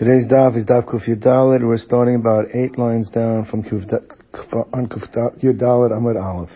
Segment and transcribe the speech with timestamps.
[0.00, 1.60] Today's daf is daf Kuf Yudalit.
[1.60, 3.84] We're starting about eight lines down from Kuf
[4.72, 6.48] on Kuf Yudalit Amud Aleph.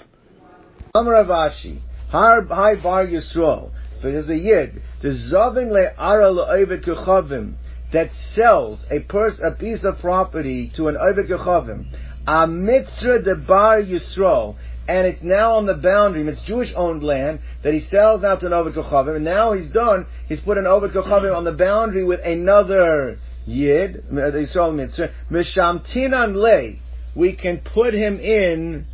[0.95, 1.79] Amar Avashi,
[2.09, 3.71] Hi Bar Yisrael.
[4.03, 4.81] There's a yid.
[5.03, 7.57] The Zavin le'ara le'ovet kechavim
[7.93, 11.85] that sells a pers- a piece of property to an ovet kechavim.
[12.27, 14.57] A mitzvah de Bar Yisrael
[14.89, 16.27] and it's now on the boundary.
[16.29, 19.71] It's Jewish owned land that he sells now to an Ovid Kochavim, and now he's
[19.71, 20.07] done.
[20.29, 26.35] He's put an Ovid Kochavim on the boundary with another Yid, uh, Yisrael Mitzvah, Mishamtinan
[26.35, 26.77] Le.
[27.15, 28.87] We can put him in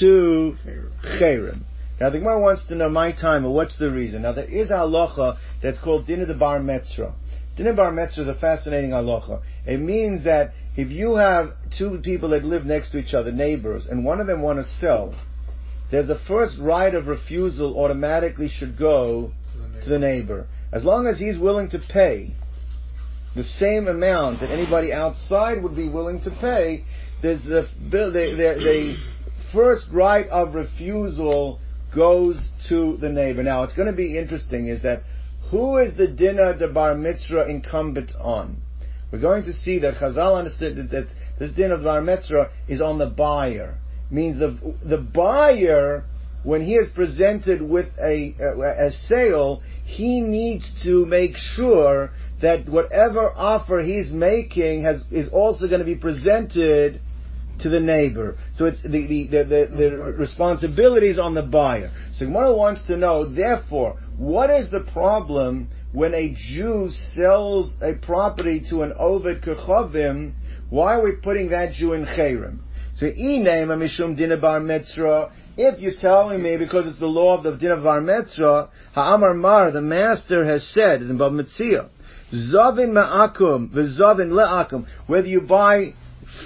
[0.00, 0.56] to
[1.18, 1.62] Cherem.
[2.00, 4.22] Now the Gemara wants to know my time, or what's the reason?
[4.22, 7.12] Now there is a halacha that's called Dinah de Bar Metzra.
[7.56, 9.42] Dinah Bar Metzra is a fascinating halacha.
[9.66, 13.86] It means that if you have two people that live next to each other, neighbors,
[13.86, 15.14] and one of them want to sell,
[15.90, 19.32] there's a first right of refusal automatically should go
[19.84, 20.46] to the neighbor.
[20.72, 22.34] As long as he's willing to pay
[23.34, 26.84] the same amount that anybody outside would be willing to pay,
[27.22, 28.96] there's the, the, the, the
[29.52, 31.60] first right of refusal
[31.94, 33.42] goes to the neighbor.
[33.42, 35.02] Now, it's going to be interesting is that
[35.50, 38.62] who is the dinner the bar metzra incumbent on?
[39.10, 41.06] We're going to see that Chazal understood that, that
[41.38, 43.78] this din of bar metzra is on the buyer.
[44.10, 46.04] Means the the buyer,
[46.42, 52.10] when he is presented with a, a, a sale, he needs to make sure
[52.42, 57.00] that whatever offer he's making has is also going to be presented
[57.60, 58.36] to the neighbor.
[58.56, 61.90] So it's the the, the, the, the responsibilities on the buyer.
[62.12, 67.94] So Gemara wants to know, therefore, what is the problem when a Jew sells a
[67.94, 70.32] property to an Ovid Kechavim?
[70.68, 72.58] Why are we putting that Jew in Cherem?
[72.96, 75.32] So iname mishum din bar metzra.
[75.56, 79.34] If you're telling me because it's the law of the din of bar metzra, ha'amar
[79.34, 81.88] mar, the master has said in Bava Metzia,
[82.32, 84.86] zavin ma'akum v'zavin le'akum.
[85.06, 85.94] Whether you buy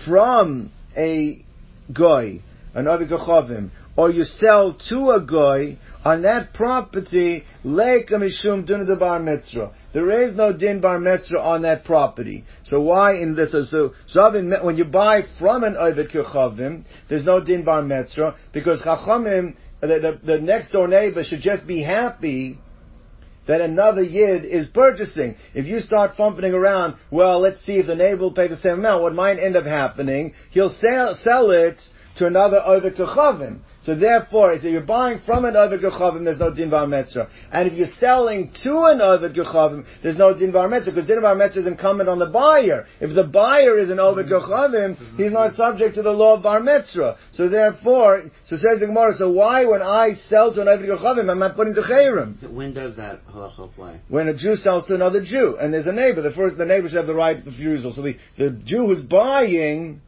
[0.04, 1.44] from a
[1.92, 2.40] guy,
[2.74, 8.86] an Ovid Kechavim, or you sell to a guy on that property, leika mishum din
[8.98, 9.72] bar metzra.
[9.94, 12.44] There is no din bar metzra on that property.
[12.64, 13.52] So why in this?
[13.70, 18.82] So, so when you buy from an ovid kechavim, there's no din bar metzra because
[18.82, 22.58] chachamim, the, the, the next door neighbor should just be happy
[23.46, 25.36] that another yid is purchasing.
[25.54, 28.74] If you start fumbling around, well, let's see if the neighbor will pay the same
[28.74, 29.02] amount.
[29.02, 30.34] What might end up happening?
[30.50, 31.80] He'll sell sell it
[32.16, 33.60] to another ovid kechavim.
[33.86, 37.28] So therefore, if you're buying from an Ovid Gechavim, there's no Din Var Metzra.
[37.52, 41.20] And if you're selling to an Ovid Gechavim, there's no Din Var Metzra, because Din
[41.20, 42.86] Var Metzra is incumbent on the buyer.
[43.00, 46.62] If the buyer is an Ovid Gechavim, he's not subject to the law of Bar
[46.62, 47.16] Metzra.
[47.30, 51.30] So therefore, so says the Gemara, so why when I sell to an Ovid Gechavim,
[51.30, 52.52] am I putting to Chayrim?
[52.52, 54.00] When does that halacha apply?
[54.08, 56.88] When a Jew sells to another Jew, and there's a neighbor, the first, the neighbor
[56.88, 57.92] should have the right of refusal.
[57.92, 60.00] So the, the Jew who's buying,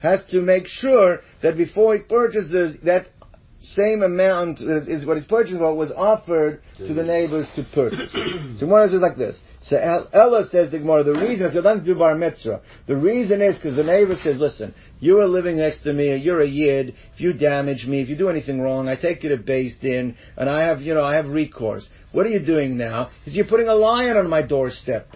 [0.00, 3.06] has to make sure that before he purchases that
[3.60, 8.10] same amount is, what he's purchasing for was offered to the neighbors to purchase.
[8.60, 9.36] so one is like this.
[9.62, 9.76] So
[10.12, 12.60] Ella says the Gemara, the reason is nothing to do bar metzra.
[12.86, 16.40] The reason is because the neighbor says, listen, you are living next to me, you're
[16.40, 19.38] a yid, if you damage me, if you do anything wrong, I take you to
[19.38, 21.88] Beis Din, and I have, you know, I have recourse.
[22.12, 23.10] What are you doing now?
[23.26, 25.08] Is you're putting a lion on my doorstep.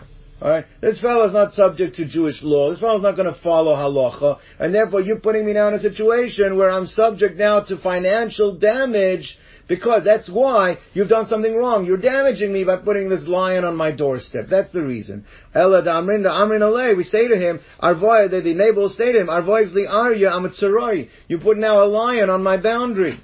[0.43, 0.67] Alright?
[0.81, 2.71] This fellow is not subject to Jewish law.
[2.71, 4.41] This fellow is not going to follow halacha.
[4.59, 8.57] And therefore you're putting me now in a situation where I'm subject now to financial
[8.59, 9.39] damage
[9.69, 11.87] because that's why you've done something wrong.
[11.87, 14.47] You're damaging me by putting this lion on my doorstep.
[14.51, 15.27] That's the reason.
[15.55, 16.97] Ella amrin amrin alei.
[16.97, 20.31] We say to him, Arvoy, the, the neighbor say to him, Arvoy is the arya
[20.31, 21.09] amatzaroi.
[21.29, 23.21] You put now a lion on my boundary.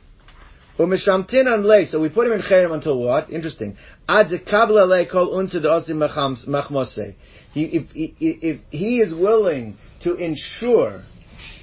[0.78, 1.86] Umishamtinan lei.
[1.86, 3.30] So we put him in cherem until what?
[3.30, 3.76] Interesting.
[4.08, 5.98] Ad kabla lei kol unsa osim
[6.46, 7.14] machmose.
[7.52, 11.02] He, if, if, if he is willing to ensure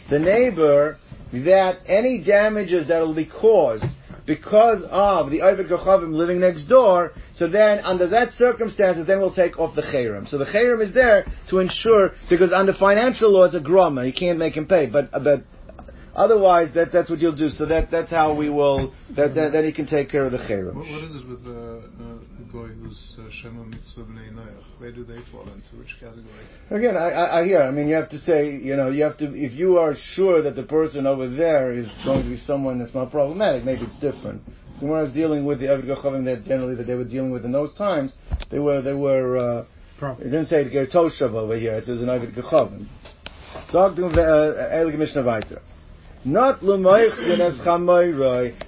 [0.09, 0.97] the neighbor
[1.31, 3.85] that any damages that will be caused
[4.25, 9.33] because of the Ovid Gochavim living next door, so then under that circumstances, then we'll
[9.33, 10.27] take off the Cherem.
[10.27, 14.13] So the Cherem is there to ensure, because under financial law it's a groma, you
[14.13, 15.43] can't make him pay, but, but
[16.15, 17.49] Otherwise, that, that's what you'll do.
[17.49, 20.37] So that, that's how we will, that, that, then he can take care of the
[20.37, 20.75] chayrim.
[20.75, 24.63] What, what is it with the uh, guy who's uh, Shema Mitzvah B'nei Noach?
[24.79, 25.75] Where do they fall into?
[25.77, 26.23] Which category?
[26.69, 27.61] Again, I, I, I hear.
[27.61, 30.41] I mean, you have to say, you know, you have to, if you are sure
[30.41, 33.99] that the person over there is going to be someone that's not problematic, maybe it's
[33.99, 34.41] different.
[34.79, 37.43] When I was dealing with the Avid Gachavim that generally that they were dealing with
[37.43, 38.13] in those times,
[38.51, 39.65] they were, they were, uh,
[40.19, 42.87] it didn't say Ger Toshav over here, it says an Avid Gachavim.
[43.69, 45.61] Sag du, Eilige Mishnah weiter.
[46.25, 47.53] Not as.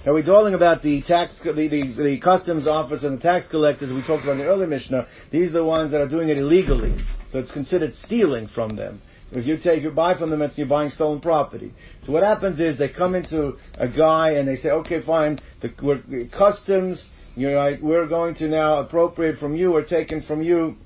[0.06, 3.92] Now we're talking about the tax, the, the, the customs office and the tax collectors
[3.92, 5.08] we talked about in the earlier Mishnah.
[5.32, 6.96] These are the ones that are doing it illegally.
[7.32, 9.02] So it's considered stealing from them.
[9.32, 11.74] If you take, you buy from them, it's you're buying stolen property.
[12.04, 15.74] So what happens is they come into a guy and they say, okay, fine, the
[15.82, 20.76] we're, customs, you're right, we're going to now appropriate from you or taken from you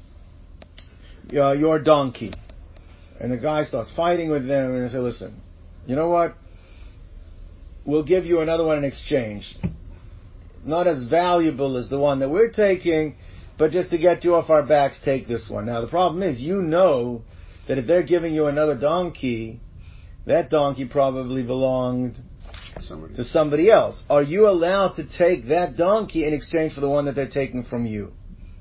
[1.34, 2.32] uh, your donkey.
[3.20, 5.38] And the guy starts fighting with them and they say, listen,
[5.86, 6.34] you know what?
[7.84, 9.56] We'll give you another one in exchange.
[10.64, 13.16] Not as valuable as the one that we're taking,
[13.58, 15.66] but just to get you off our backs, take this one.
[15.66, 17.22] Now the problem is, you know
[17.68, 19.60] that if they're giving you another donkey,
[20.26, 22.16] that donkey probably belonged
[22.86, 23.14] Somebody.
[23.16, 24.00] to somebody else.
[24.08, 27.64] Are you allowed to take that donkey in exchange for the one that they're taking
[27.64, 28.12] from you?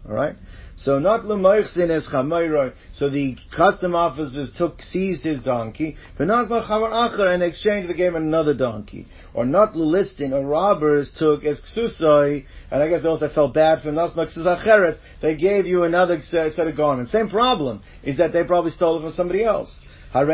[0.05, 0.35] Alright?
[0.83, 2.73] So not l'moichsin es chamayro.
[2.93, 8.15] So the custom officers took, seized his donkey, but not l'chamar in exchange they gave
[8.15, 9.07] him another donkey.
[9.35, 13.83] Or not listing, or robbers took es ksusoi, and I guess those that felt bad
[13.83, 17.11] for not ksusacheres, they gave you another set of garments.
[17.11, 19.71] Same problem, is that they probably stole it from somebody else.
[20.13, 20.27] Says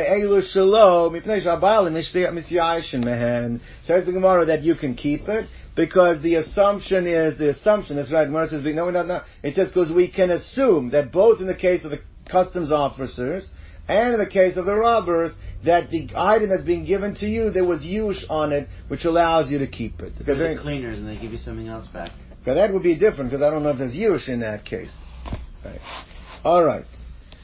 [4.06, 7.96] the Gemara that you can keep it because the assumption is the assumption.
[7.96, 8.26] That's right.
[8.26, 9.22] Gemara says no, no, no.
[9.44, 13.48] It just because We can assume that both in the case of the customs officers
[13.88, 15.34] and in the case of the robbers,
[15.64, 19.50] that the item that's being given to you, there was yush on it, which allows
[19.50, 20.14] you to keep it.
[20.26, 22.10] They're the cleaners and they give you something else back.
[22.48, 24.92] Now that would be different because I don't know if there's yush in that case.
[25.64, 25.80] Right.
[26.44, 26.86] All right.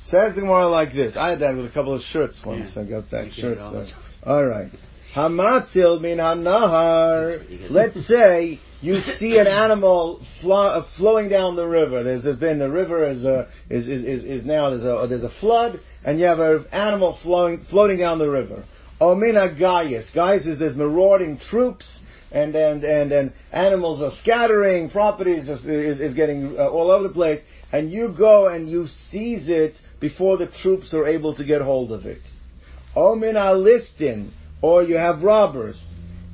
[0.06, 1.16] Says the Gemara like this.
[1.16, 2.72] I had that with a couple of shirts once.
[2.76, 2.82] Yeah.
[2.82, 3.58] I got that shirt.
[3.58, 4.04] all the so- time.
[4.26, 4.72] All right.
[5.14, 7.70] Hamatzil min hanahar.
[7.70, 12.04] Let's say you see an animal flo- uh, flowing down the river.
[12.04, 15.24] There's, there's been the river is, uh, is, is, is, is now there's a there's
[15.24, 18.66] a flood, and you have an animal flowing floating down the river.
[19.00, 20.10] O min gaius.
[20.14, 22.00] Gaius is there's marauding troops.
[22.32, 27.08] And, and, and, and animals are scattering, properties is, is, is getting uh, all over
[27.08, 27.40] the place,
[27.72, 31.90] and you go and you seize it before the troops are able to get hold
[31.94, 32.22] of it.
[32.94, 35.82] O min listin, or you have robbers.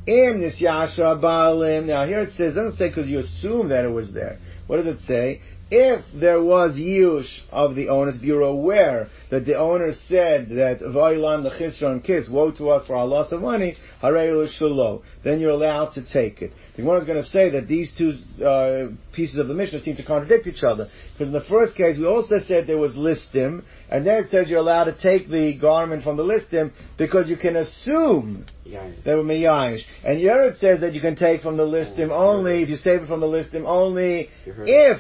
[0.08, 1.86] Im nisyasha baalim.
[1.86, 4.40] Now here it says, doesn't say because you assume that it was there.
[4.66, 5.42] What does it say?
[5.72, 10.80] If there was yush of the owners, if you're aware that the owner said that
[10.82, 15.40] Vailan the Chisron kiss, woe to us for our loss of money, Harei shalo, then
[15.40, 16.54] you're allowed to take it.
[16.76, 18.14] The Gemara is going to say that these two
[18.44, 20.90] uh, pieces of the Mishnah seem to contradict each other.
[21.14, 24.50] Because in the first case, we also said there was listim, and then it says
[24.50, 28.90] you're allowed to take the garment from the listim because you can assume Yeah.
[29.06, 29.84] they were miyayish.
[30.04, 33.04] And here it says that you can take from the listim only, if you save
[33.04, 35.00] it from the listim only, if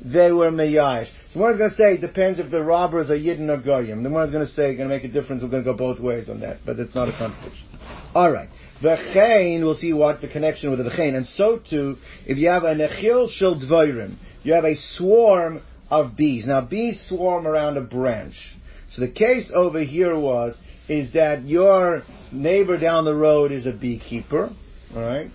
[0.00, 1.08] they were miyayish.
[1.32, 4.02] So one is going to say it depends if the robbers are yidden or goyim.
[4.02, 5.42] The one is going to say going to make a difference.
[5.42, 7.66] We're going to go both ways on that, but it's not a contradiction.
[8.14, 8.48] All right.
[8.82, 11.14] The chain, we'll see what the connection with the chain.
[11.14, 11.96] And so too,
[12.26, 16.46] if you have a nechil shel dvoirim, you have a swarm of bees.
[16.46, 18.36] Now bees swarm around a branch.
[18.90, 20.58] So the case over here was,
[20.88, 24.50] is that your neighbor down the road is a beekeeper,
[24.94, 25.30] alright?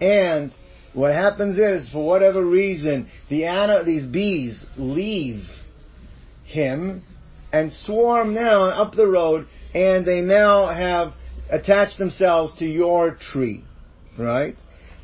[0.00, 0.52] And
[0.96, 5.44] what happens is, for whatever reason, the ana, these bees leave
[6.46, 7.04] him
[7.52, 11.12] and swarm now up the road, and they now have
[11.50, 13.62] attached themselves to your tree,
[14.18, 14.56] right?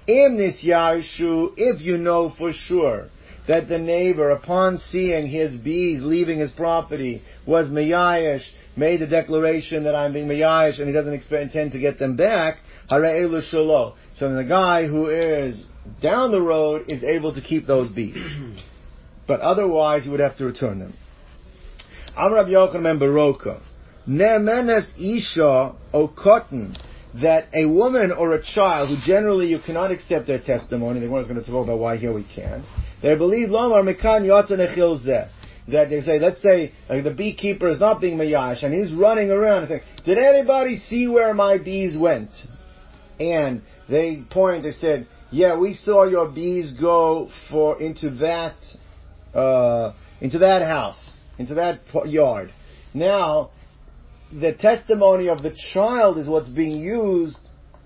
[0.07, 3.09] Im nisyashu, if you know for sure
[3.47, 9.85] that the neighbor, upon seeing his bees leaving his property, was miyayish, made the declaration
[9.85, 13.43] that I'm being miyayish, and he doesn't expect, intend to get them back, harei elu
[13.53, 13.95] shalo.
[14.17, 15.67] So the guy who is
[16.01, 18.17] down the road is able to keep those bees.
[19.27, 20.95] but otherwise, he would have to return them.
[22.17, 23.63] Amr Rabbi Yochanan Baroka.
[24.07, 26.75] Ne'menes isha o cotton
[27.15, 31.23] that a woman or a child who generally you cannot accept their testimony, the one
[31.23, 32.65] is going to talk about why here we can.
[33.03, 35.31] They believe lomar mekan yotza nechil zeh.
[35.69, 39.31] That they say, let's say uh, the beekeeper is not being mayash and he's running
[39.31, 42.31] around and saying, "Did anybody see where my bees went?"
[43.21, 44.65] And they point.
[44.65, 48.55] They said, "Yeah, we saw your bees go for into that
[49.35, 51.01] uh, into that house,
[51.39, 52.53] into that yard."
[52.95, 53.51] Now,
[54.33, 57.39] the testimony of the child is what's being used,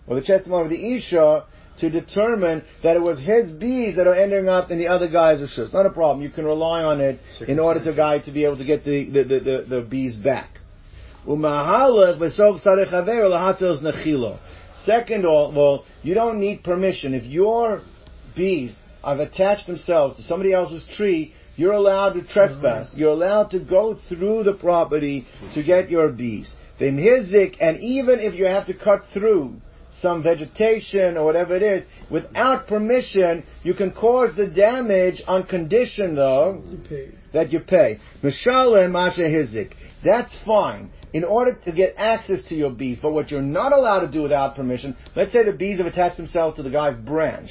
[0.06, 1.44] or the testimony of the Isha,
[1.78, 5.40] to determine that it was his bees that are ending up in the other guy's
[5.40, 5.72] rishus.
[5.72, 6.22] Not a problem.
[6.22, 9.10] You can rely on it in order to guy to be able to get the,
[9.10, 10.50] the, the, the, the bees back.
[14.86, 15.24] Umahalach v'sov sarech haver lahatzos nechilo.
[15.26, 17.14] Second of all, you don't need permission.
[17.14, 17.82] If your
[18.34, 18.74] bees
[19.04, 22.88] have attached themselves to somebody else's tree, you're allowed to trespass.
[22.88, 23.00] Mm-hmm.
[23.00, 26.54] You're allowed to go through the property to get your bees.
[26.78, 29.54] Then hizik, and even if you have to cut through
[29.90, 36.14] some vegetation or whatever it is, without permission, you can cause the damage on condition
[36.14, 36.62] though
[37.32, 37.98] that you pay.
[38.22, 39.72] Mishalem Masha Hizik.
[40.04, 40.90] That's fine.
[41.12, 44.22] In order to get access to your bees, but what you're not allowed to do
[44.22, 47.50] without permission, let's say the bees have attached themselves to the guy's branch.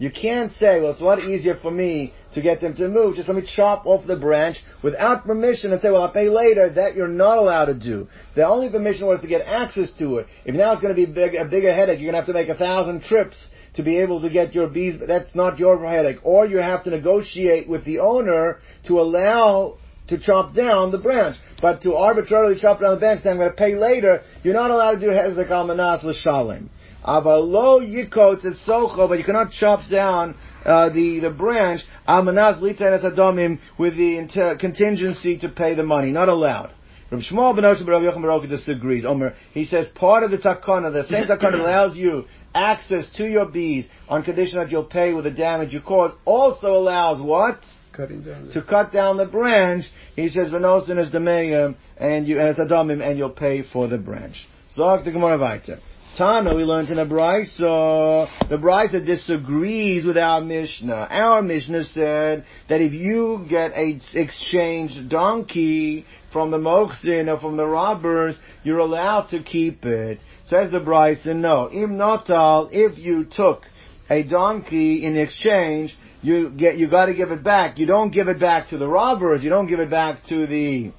[0.00, 3.16] You can't say, well, it's a lot easier for me to get them to move.
[3.16, 6.70] Just let me chop off the branch without permission and say, well, I'll pay later.
[6.70, 8.08] That you're not allowed to do.
[8.34, 10.26] The only permission was to get access to it.
[10.46, 12.32] If now it's going to be big, a bigger headache, you're going to have to
[12.32, 13.36] make a thousand trips
[13.74, 14.96] to be able to get your bees.
[14.98, 16.20] But that's not your headache.
[16.22, 19.76] Or you have to negotiate with the owner to allow
[20.10, 21.36] to chop down the branch.
[21.60, 24.70] But to arbitrarily chop down the branch, then I'm going to pay later, you're not
[24.70, 26.68] allowed to do hezek al manas l'shalim.
[27.04, 30.36] Avalo yikot it's socho, but you cannot chop down
[30.66, 36.12] uh, the the branch almanas litenes adomim with the inter- contingency to pay the money.
[36.12, 36.72] Not allowed.
[37.08, 39.04] From Shmuel ben Osher Rabbi Yochanan Baroka disagrees.
[39.04, 43.46] Omer, he says part of the takana, the same takana allows you access to your
[43.46, 47.58] bees on condition that you'll pay with the damage you cause, also allows what?
[47.92, 48.50] Cutting down.
[48.52, 49.84] To cut down the branch.
[50.16, 54.46] He says, Venosin is the and you, as adamim, and you'll pay for the branch.
[54.74, 55.80] Zog the Gemara weiter.
[56.16, 61.06] Tana, we learned in a Brisa, the Brisa disagrees with our Mishnah.
[61.08, 67.56] Our Mishnah said that if you get a exchange donkey from the Mochzin or from
[67.56, 70.18] the robbers, you're allowed to keep it.
[70.44, 71.70] Says the Brisa, no.
[71.70, 73.62] Im notal, if you took
[74.10, 77.78] a donkey in exchange, you get, you gotta give it back.
[77.78, 80.92] You don't give it back to the robbers, you don't give it back to the,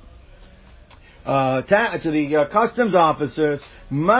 [1.25, 3.62] uh, ta- to the uh, customs officers.
[3.90, 4.16] Now,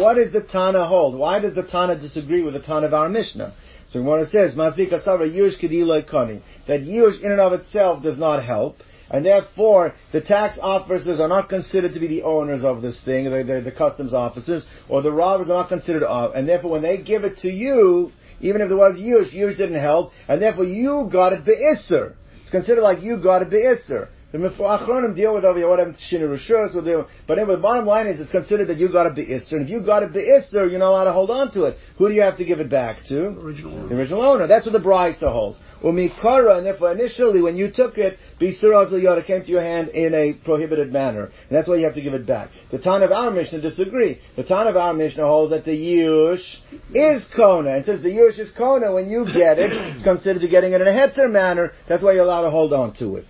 [0.00, 1.14] what does the Tana hold?
[1.14, 3.52] Why does the Tana disagree with the Tana of our Mishnah?
[3.90, 9.24] So what it says, Kediloi that Yush in and of itself does not help, and
[9.24, 13.62] therefore the tax officers are not considered to be the owners of this thing, they're,
[13.62, 17.24] the customs officers, or the robbers are not considered of, and therefore when they give
[17.24, 21.32] it to you, even if there was Yush, Yush didn't help, and therefore you got
[21.32, 22.14] it be'isser.
[22.42, 24.08] It's considered like you got it be'isser.
[24.30, 28.20] The Achronim deal with over what happens to Rishus, but anyway, the bottom line is
[28.20, 29.52] it's considered that you got to be Isser.
[29.52, 31.78] And if you got to be Isser, you're not allowed to hold on to it.
[31.96, 33.28] Who do you have to give it back to?
[33.28, 33.88] Original owner.
[33.88, 34.46] The original owner.
[34.46, 35.56] That's what the Brisa holds.
[35.82, 40.12] Umikara, and therefore initially when you took it, Bisuraz Yoda came to your hand in
[40.12, 41.24] a prohibited manner.
[41.24, 42.50] And that's why you have to give it back.
[42.70, 44.20] The Tan of our Mishnah disagree.
[44.36, 46.58] The Tan of our Mishnah holds that the Yush
[46.92, 47.76] is Kona.
[47.76, 48.92] And says the Yush is Kona.
[48.92, 51.72] When you get it, it's considered to getting it in a Hetzer manner.
[51.88, 53.24] That's why you're allowed to hold on to it.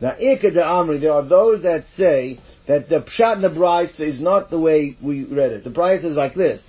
[0.00, 4.20] Now, Ika de Amri, there are those that say that the Pshat in the is
[4.20, 5.64] not the way we read it.
[5.64, 6.62] The Brisa is like this.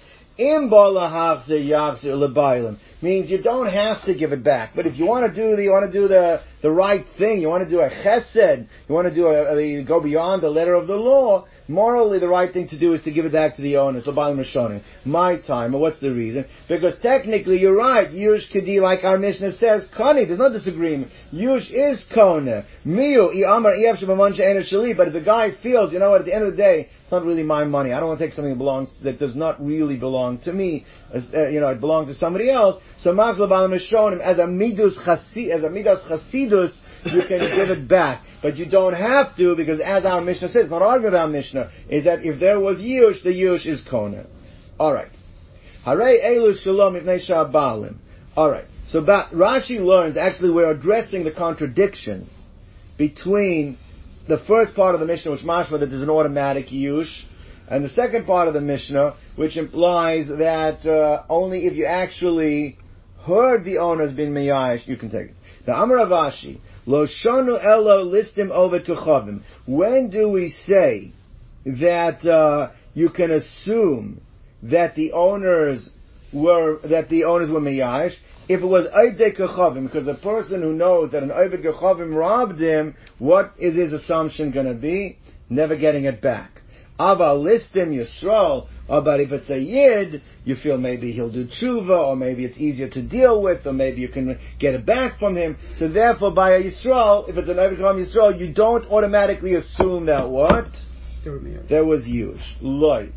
[3.01, 4.71] Means you don't have to give it back.
[4.75, 7.41] But if you want to do the, you want to do the, the right thing,
[7.41, 10.49] you want to do a chesed, you want to do a, a, go beyond the
[10.49, 13.55] letter of the law, morally the right thing to do is to give it back
[13.55, 14.83] to the owners, the Baal Rishonim.
[15.05, 16.45] My time, what's the reason?
[16.67, 21.11] Because technically you're right, Yush Kadi, like our Mishnah says, Kani, there's no disagreement.
[21.33, 22.65] Yush is Kona.
[22.85, 26.43] Miu, I Amar, Shali, but if the guy feels, you know what, at the end
[26.43, 27.91] of the day, it's not really my money.
[27.91, 30.85] I don't want to take something that belongs that does not really belong to me.
[31.13, 32.81] As, uh, you know, it belongs to somebody else.
[32.99, 36.71] So Machla is showing him as a midus chasi, as a midas chasidus,
[37.05, 40.69] you can give it back, but you don't have to because, as our Mishnah says,
[40.69, 44.27] not arguing our Mishnah, is that if there was yush, the yush is kona.
[44.79, 45.11] All right.
[45.83, 47.97] Hare elu shalom ifnei shabalim.
[48.35, 48.65] All right.
[48.87, 52.29] So but Rashi learns actually we're addressing the contradiction
[52.97, 53.77] between
[54.27, 57.23] the first part of the Mishnah, which mashma that there's an automatic yush,
[57.67, 62.77] and the second part of the Mishnah, which implies that uh, only if you actually
[63.25, 65.35] heard the owner has been miyash, you can take it.
[65.67, 65.99] Now, Amar
[66.85, 69.41] Avashi, lo shonu elo listim over to Chovim.
[69.65, 71.11] When do we say
[71.65, 74.21] that uh, you can assume
[74.63, 75.89] that the owners
[76.33, 78.15] were that the owners were miyash?
[78.47, 82.59] if it was Oivdei Kechavim, because the person who knows that an Oivdei Kechavim robbed
[82.59, 85.17] him, what is his assumption going to be?
[85.49, 86.61] Never getting it back.
[86.99, 88.67] Ava listim Yisrael,
[88.99, 92.89] but if it's a Yid, you feel maybe he'll do tshuva, or maybe it's easier
[92.89, 95.57] to deal with, or maybe you can get it back from him.
[95.77, 100.29] So therefore, by a Yisrael, if it's an Kechavim Yisrael, you don't automatically assume that
[100.29, 100.67] what?
[101.69, 102.41] There was Yush.
[102.59, 103.11] Loy.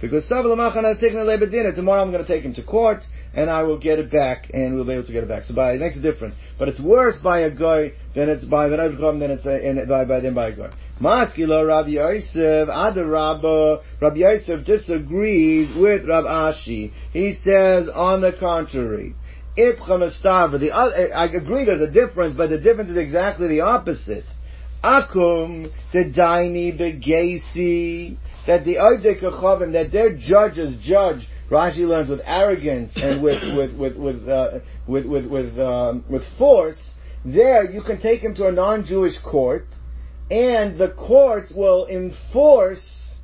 [0.00, 1.74] Because Savalamachan has taken a labor dinner.
[1.74, 4.74] tomorrow I'm going to take him to court, and I will get it back, and
[4.74, 5.44] we'll be able to get it back.
[5.44, 6.34] So by, it makes a difference.
[6.58, 10.06] But it's worse by a guy than it's by an Avram than it's a, by,
[10.06, 10.72] by, than by a guy.
[11.00, 16.92] Maskila Rabbi Yosef, Ada Rabba, Rabbi Yosef disagrees with Rabbi Ashi.
[17.12, 19.14] He says, on the contrary,
[19.56, 24.24] the other, I agree there's a difference, but the difference is exactly the opposite.
[24.82, 28.16] Akum the daini begesi
[28.46, 33.96] that the Oidei that their judges judge, Rashi learns with arrogance and with, with, with,
[33.96, 36.80] with, uh, with, with, with, um, with force,
[37.24, 39.66] there you can take him to a non-Jewish court,
[40.30, 43.14] and the courts will enforce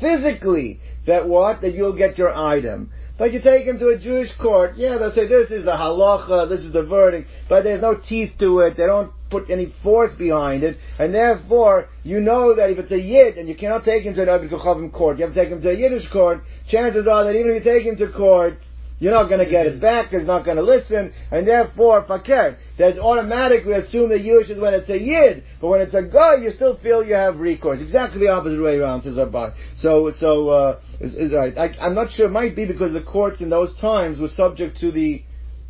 [0.00, 1.62] physically that what?
[1.62, 2.90] That you'll get your item.
[3.18, 6.48] But you take him to a Jewish court, yeah, they'll say this is the halacha,
[6.48, 10.14] this is the verdict, but there's no teeth to it, they don't put any force
[10.14, 14.04] behind it, and therefore, you know that if it's a Yid, and you cannot take
[14.04, 16.42] him to an Abed Kochavim court, you have to take him to a Yiddish court,
[16.68, 18.58] chances are that even if you take him to court,
[19.00, 22.58] you're not going to get it back, he's not going to listen, and therefore, fakir.
[22.76, 26.36] There's automatically assume that Jewish is when it's a Yid, but when it's a guy,
[26.36, 27.80] you still feel you have recourse.
[27.80, 29.50] Exactly the opposite way around, says Rabbi.
[29.78, 31.56] So, so, uh, is, is right.
[31.56, 34.78] I, I'm not sure, it might be because the courts in those times were subject
[34.80, 35.22] to the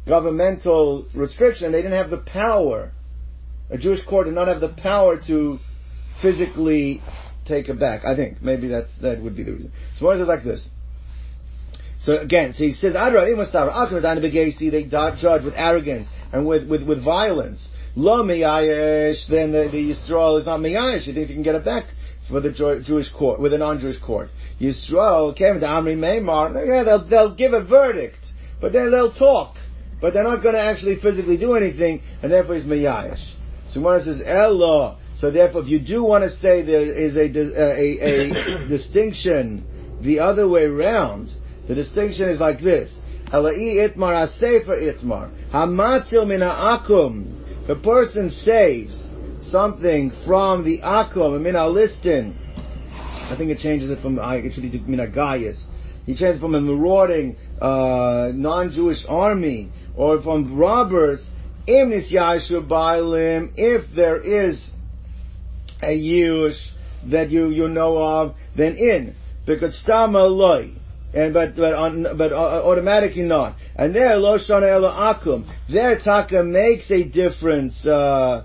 [0.06, 2.92] governmental restriction, they didn't have the power.
[3.70, 5.58] A Jewish court did not have the power to
[6.22, 7.02] physically
[7.46, 8.04] take it back.
[8.06, 8.42] I think.
[8.42, 9.72] Maybe that's, that would be the reason.
[9.98, 10.66] So what is it like this?
[12.00, 13.26] So again, so he says, Adra,
[14.70, 17.60] they judge with arrogance and with, with, with violence.
[17.96, 21.02] Lo miyayesh, then the, the Yisrael is not miyayesh.
[21.02, 21.86] He thinks he can get it back
[22.28, 22.50] for the
[22.86, 24.30] Jewish court, with a non-Jewish court.
[24.60, 28.18] Yisrael came to Amri Meimar, yeah, they'll, they'll give a verdict,
[28.60, 29.56] but then they'll talk,
[30.00, 33.34] but they're not going to actually physically do anything, and therefore he's miyayesh.
[33.70, 37.26] So it says Ella, so therefore if you do want to say there is a,
[37.26, 39.66] uh, a, a distinction
[40.02, 41.30] the other way around,
[41.68, 42.90] the distinction is like this.
[43.26, 45.30] Ala'i itmar asefer itmar.
[45.50, 47.66] Hamatzil min akum.
[47.66, 48.98] The person saves
[49.50, 52.34] something from the akum, min listin.
[53.30, 55.62] I think it changes it from, it should be min agayis.
[56.06, 61.20] He changed from a marauding, uh, non-Jewish army, or from robbers,
[61.66, 64.58] imnis yashu bailim, if there is
[65.82, 66.70] a Yush
[67.10, 69.14] that you, you know of, then in.
[69.44, 70.77] Because stama loy
[71.14, 73.56] and but but on, but uh, automatically not.
[73.76, 75.50] And there lo shana elo akum.
[75.68, 78.44] There taka makes a difference uh,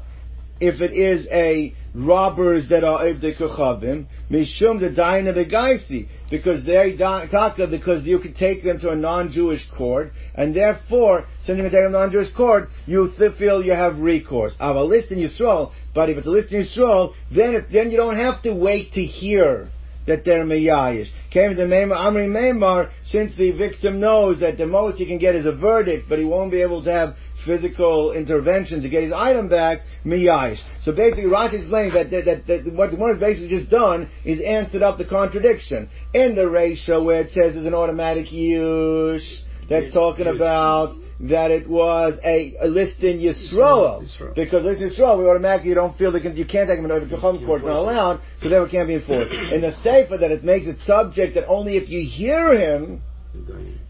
[0.59, 6.97] if it is a robbers that are ibde kochavim mishum the daina begaisi because they
[6.97, 11.71] taka because you could take them to a non-Jewish court and therefore since you can
[11.71, 14.53] take them to a non-Jewish court you feel you have recourse.
[14.59, 17.65] I have a list in Yisrael, but if it's a list in Yisrael, then it,
[17.71, 19.69] then you don't have to wait to hear
[20.07, 21.07] that they're meyayish.
[21.33, 25.33] Came to Meimar, Amri Meimar, since the victim knows that the most he can get
[25.33, 29.11] is a verdict, but he won't be able to have physical intervention to get his
[29.11, 30.59] item back, miyayish.
[30.81, 34.11] So basically, Rashi explains that, that, that, that what the one has basically just done
[34.23, 35.89] is answered up the contradiction.
[36.13, 39.27] In the ratio where it says there's an automatic yush,
[39.67, 40.93] that's talking about
[41.23, 44.03] that it was a, a list in Yisroel.
[44.03, 44.35] Yisroel.
[44.35, 47.05] Because list in Yisroel, we automatically you don't feel that you can't take them into
[47.05, 49.31] the Kacham court, not allowed, so therefore it can't be enforced.
[49.31, 53.01] in the Sefer, that it makes it subject that only if you hear him,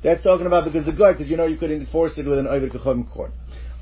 [0.04, 2.48] that's talking about because the guy, because you know you could enforce it with an
[2.48, 3.32] Ovid Kacham court.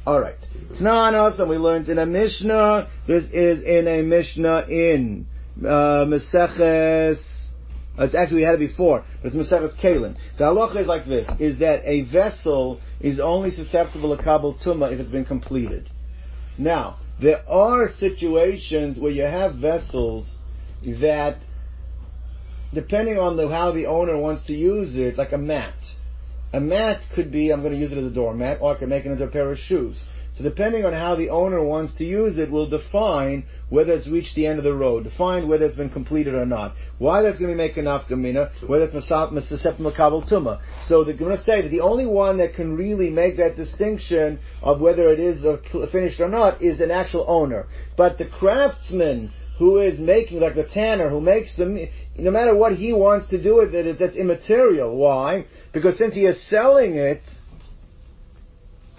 [0.08, 0.38] Alright.
[0.80, 5.28] Tnanos, and we learned in a Mishnah, this is in a Mishnah in,
[5.60, 7.20] uh, Meseches,
[7.98, 10.16] it's actually we had it before, but it's Maseches Kalim.
[10.38, 14.94] The halacha is like this: is that a vessel is only susceptible to kabul tumah
[14.94, 15.90] if it's been completed.
[16.58, 20.32] Now there are situations where you have vessels
[20.84, 21.38] that,
[22.74, 25.76] depending on the, how the owner wants to use it, like a mat.
[26.54, 28.90] A mat could be I'm going to use it as a doormat, or I can
[28.90, 30.04] make it into a pair of shoes.
[30.34, 34.36] So depending on how the owner wants to use it will define whether it's reached
[34.36, 36.76] the end of the road, define whether it's been completed or not.
[37.00, 40.62] Why that's going to be making nafkamina, whether it's susceptible makabel tuma.
[40.88, 44.80] So they're going say that the only one that can really make that distinction of
[44.80, 45.46] whether it is
[45.92, 47.68] finished or not is an actual owner.
[47.98, 52.74] But the craftsman who is making, like the tanner who makes the, no matter what
[52.74, 54.96] he wants to do with it, that's immaterial.
[54.96, 55.46] Why?
[55.74, 57.22] Because since he is selling it,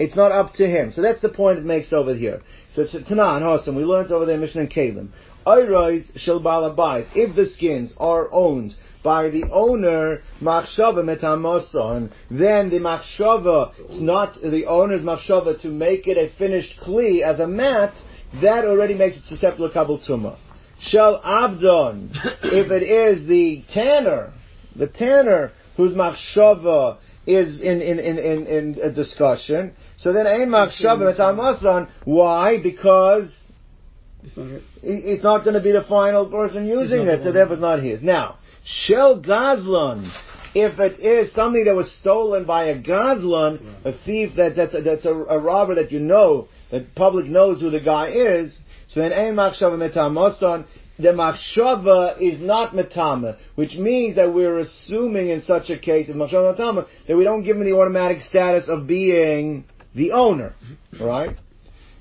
[0.02, 0.92] it's not up to him.
[0.92, 2.42] So that's the point it makes over here.
[2.74, 3.76] So it's Tana and Hossam.
[3.76, 5.08] We learned over there in Mishnah and Kalim.
[5.46, 7.06] Ayrais shel balabais.
[7.14, 14.40] If the skins are owned by the owner, machshava metamoson, then the machshava, it's not
[14.40, 17.92] the owner's machshava to make it a finished kli as a mat,
[18.40, 20.38] that already makes it susceptible to kabul tumah.
[20.80, 22.10] Shel abdon,
[22.42, 24.32] if it is the tanner,
[24.74, 29.72] the tanner whose machshava is in in in in, in a discussion.
[29.98, 31.88] So then ein machshava masran.
[32.04, 32.60] Why?
[32.60, 33.30] Because
[34.24, 38.02] it's not going to be the final person using it, so therefore it's not his.
[38.02, 40.10] Now, shel gazlan.
[40.54, 44.82] If it is something that was stolen by a gazlan, a thief that that's a,
[44.82, 48.56] that's a, a robber that you know, that public knows who the guy is,
[48.88, 50.66] so then ein machshava metamosan,
[51.02, 56.16] the machshava is not metama, which means that we're assuming in such a case, of
[56.16, 60.54] machshava metama, that we don't give him the automatic status of being the owner,
[61.00, 61.36] right?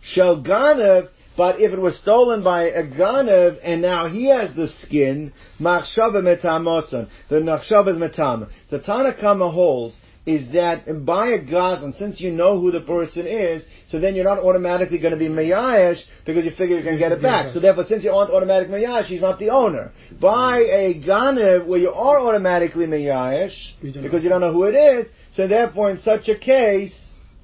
[0.02, 4.68] Shel ganav, but if it was stolen by a ganav and now he has the
[4.84, 8.50] skin, machshava metamosan, the machshava is metama.
[8.70, 13.64] The Tanakama holds is that by a gazlan, since you know who the person is,
[13.88, 17.12] so then you're not automatically going to be mayash because you figure you can get
[17.12, 17.50] it back.
[17.52, 19.92] So therefore, since you aren't automatic mayash, he's not the owner.
[20.20, 25.08] By a ganev, where you are automatically mayash because you don't know who it is,
[25.34, 26.94] so therefore, in such a case,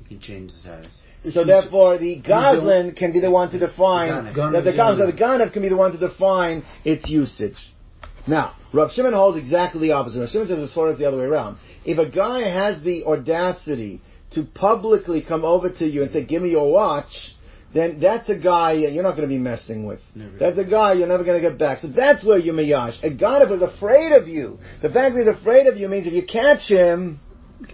[0.01, 1.33] You can change the status.
[1.33, 4.51] so therefore the Goslin can be the one to define Ganav.
[4.53, 7.57] that the Ganav, so the Ganav can be the one to define its usage.
[8.27, 10.19] Now, Rav Shimon holds exactly the opposite.
[10.19, 11.57] Rav Shimon says as far as the other way around.
[11.85, 16.41] If a guy has the audacity to publicly come over to you and say, "Give
[16.41, 17.35] me your watch,"
[17.73, 19.99] then that's a guy you're not going to be messing with.
[20.15, 20.37] Never.
[20.37, 21.79] That's a guy you're never going to get back.
[21.79, 23.01] So that's where you're mayash.
[23.03, 24.59] A guy that was afraid of you.
[24.81, 27.19] The fact that he's afraid of you means if you catch him,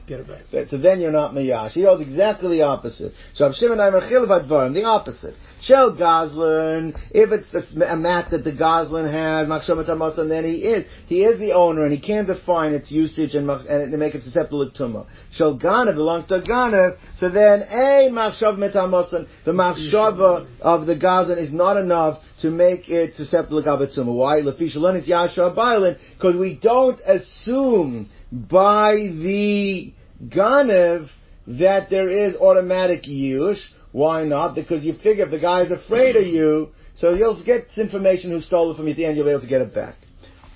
[0.08, 0.67] Get it back.
[0.67, 1.72] So then you're not Miyash.
[1.72, 3.13] He holds exactly the opposite.
[3.34, 5.36] So Rav Shimon Aimer Chilvat Dvarim, the opposite.
[5.62, 10.86] Shel Goslin, if it's a, mat that the Goslin has, Machshav Tamosan, then he is.
[11.08, 14.69] He is the owner and he can define its usage and, and make it susceptible
[14.69, 15.06] to Tumah.
[15.34, 21.39] Shel Ganav belongs to Ganav, so then a Machshav Metamosan, the Machshava of the Goslin
[21.39, 24.13] is not enough to make it susceptible to Gabatumah.
[24.13, 24.41] Why?
[24.41, 29.93] Lefi Shalon is Yashua Bailin, because we don't assume by the
[30.28, 31.10] Ganev
[31.46, 33.62] that there is automatic yush.
[33.91, 34.56] Why not?
[34.56, 38.41] Because you figure if the guy is afraid of you, so you'll get information who
[38.41, 39.96] stole it from you at the end, you'll be able to get it back.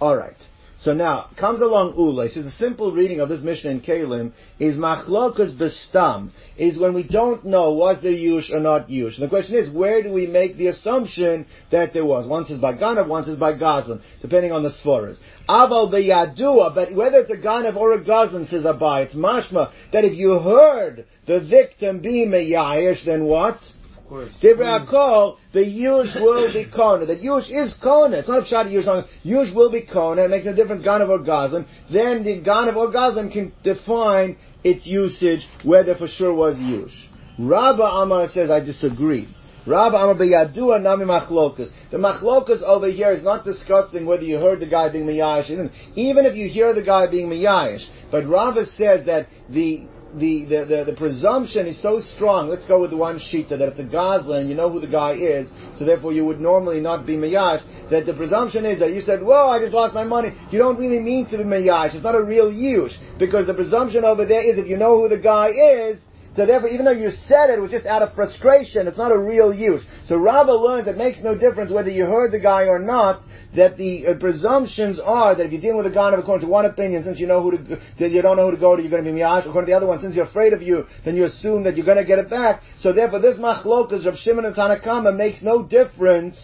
[0.02, 0.38] Alright.
[0.80, 2.28] So now, comes along Ula.
[2.28, 6.94] He says the simple reading of this Mishnah in Kalim is machlokas bestam, is when
[6.94, 9.16] we don't know was there yush or not yush.
[9.16, 12.28] And the question is, where do we make the assumption that there was?
[12.28, 15.18] One says by Ganav, one says by Gazlan, depending on the Sforas.
[15.50, 20.06] Aval beyadua, but whether it's a Ganav or a Gazlan, says Abai, it's mashma, that
[20.06, 23.60] if you heard the victim be meyayish, then what?
[24.08, 24.30] Of course.
[24.42, 27.06] Divrei Hakol, the Yush will be Kona.
[27.06, 28.20] The Yush is Kona.
[28.20, 28.88] It's not a Pshat Yush.
[28.88, 30.24] on- Yush will be Kona.
[30.24, 31.66] It makes a difference Ganav or Gazan.
[31.92, 36.96] Then the Ganav or Gazan can define its usage, whether for sure was Yush.
[37.38, 39.28] Rabba Amar says, I disagree.
[39.66, 41.70] Rabba Amar beyadua nami machlokas.
[41.92, 45.70] The machlokas over here is not discussing whether you heard the guy being miyayish.
[45.96, 47.86] Even if you hear the guy being miyayish.
[48.10, 49.86] But Rabba says that the
[50.20, 52.50] the, the, the, the presumption is so strong.
[52.50, 55.14] Let's go with the one shita that it's a Goslin, you know who the guy
[55.14, 57.62] is, so therefore you would normally not be Mayash.
[57.90, 60.78] That the presumption is that you said, "Whoa, I just lost my money." You don't
[60.78, 61.96] really mean to be Mayash.
[61.96, 65.08] It's not a real use because the presumption over there is if you know who
[65.08, 66.00] the guy is.
[66.38, 68.88] So therefore, even though you said it, it was just out of frustration.
[68.88, 69.84] It's not a real use.
[70.06, 73.24] So Rava learns it makes no difference whether you heard the guy or not.
[73.56, 76.66] That the uh, presumptions are that if you're dealing with a guy according to one
[76.66, 78.92] opinion, since you know who to, that you don't know who to go to, you're
[78.92, 79.50] going to be miyash.
[79.50, 81.86] According to the other one, since you're afraid of you, then you assume that you're
[81.88, 82.62] going to get it back.
[82.82, 86.38] So therefore, this machlokas of Shimon and Tanakama makes no difference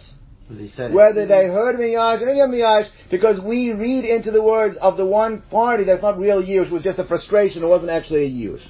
[0.50, 0.94] They said it.
[0.94, 5.06] whether they heard miyash or didn't miyash, because we read into the words of the
[5.06, 8.66] one party that's not real yush, was just a frustration, it wasn't actually a yush.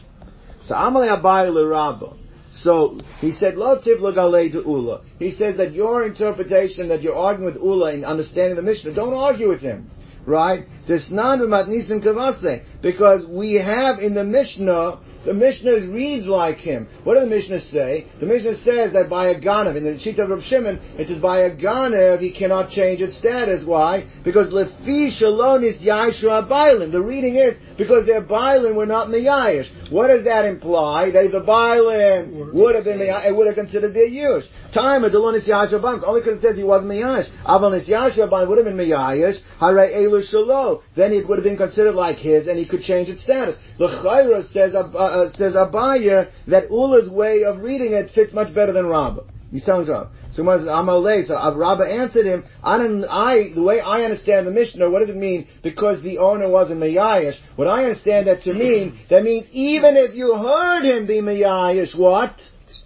[0.65, 2.17] So Amalei Abai Rabba.
[2.53, 4.15] So he said, Lo tivla
[4.53, 5.03] to Ula.
[5.19, 9.13] He says that your interpretation that you're arguing with Ula in understanding the Mishnah, don't
[9.13, 9.91] argue with him.
[10.25, 10.67] Right?
[10.87, 12.65] This nisim kavase.
[12.81, 16.89] Because we have in the Mishnah, the Mishnah reads like him.
[17.05, 18.07] What does the Mishnah say?
[18.21, 21.21] The Mishnah says that by a Ganav, in the sheet of Rav Shimon, it says
[21.21, 23.65] by a Ganav he cannot change its status.
[23.65, 24.09] Why?
[24.25, 26.93] Because Lefi Shalon is Yashua Bailim.
[26.93, 29.91] The reading is because their Bailim were not Miyayish.
[29.91, 31.11] What does that imply?
[31.11, 34.45] That if the Bailim would have been Miyayish, it would have considered their Yush.
[34.75, 36.03] Time of Delon is Yashua Bailim.
[36.03, 37.31] Only because it says he wasn't Miyayish.
[37.45, 39.41] Aval is Yashua Bailim would have been Miyayish.
[39.61, 40.83] Hare Elu Shalo.
[40.97, 43.57] Then it would have been considered like his and he could change its status.
[43.79, 48.53] The Chayra says, uh, uh, says Abaya that Ula's way of reading it fits much
[48.53, 49.23] better than Rabbah.
[49.53, 50.11] You sound wrong.
[50.33, 51.29] So Gemara says, Amalei.
[51.29, 55.11] So Rabbah answered him, I, don't, I, the way I understand the Mishnah, what does
[55.11, 55.47] it mean?
[55.63, 57.37] Because the owner wasn't Mayayish.
[57.55, 61.97] What I understand that to mean, that means even if you heard him be Mayayish,
[61.97, 62.35] what?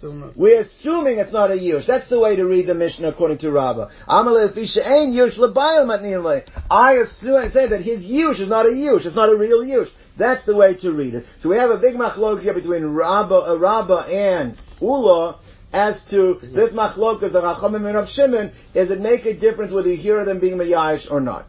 [0.01, 0.37] Not.
[0.37, 1.85] We're assuming it's not a yush.
[1.85, 3.89] That's the way to read the Mishnah according to Rabbah.
[4.07, 6.47] Amalei fisha ain yush lebayil matnilei.
[6.71, 9.05] I assume, I say that his yush is not a yush.
[9.05, 9.89] It's not a real yush.
[10.17, 11.25] That's the way to read it.
[11.39, 15.39] So we have a big machlok here between Rabbah, uh, Rabbah and Ula
[15.71, 19.89] as to this machlokas, the Rachamim and Rav Shimon, Does it make a difference whether
[19.89, 21.45] you hear them being Mayayish or not?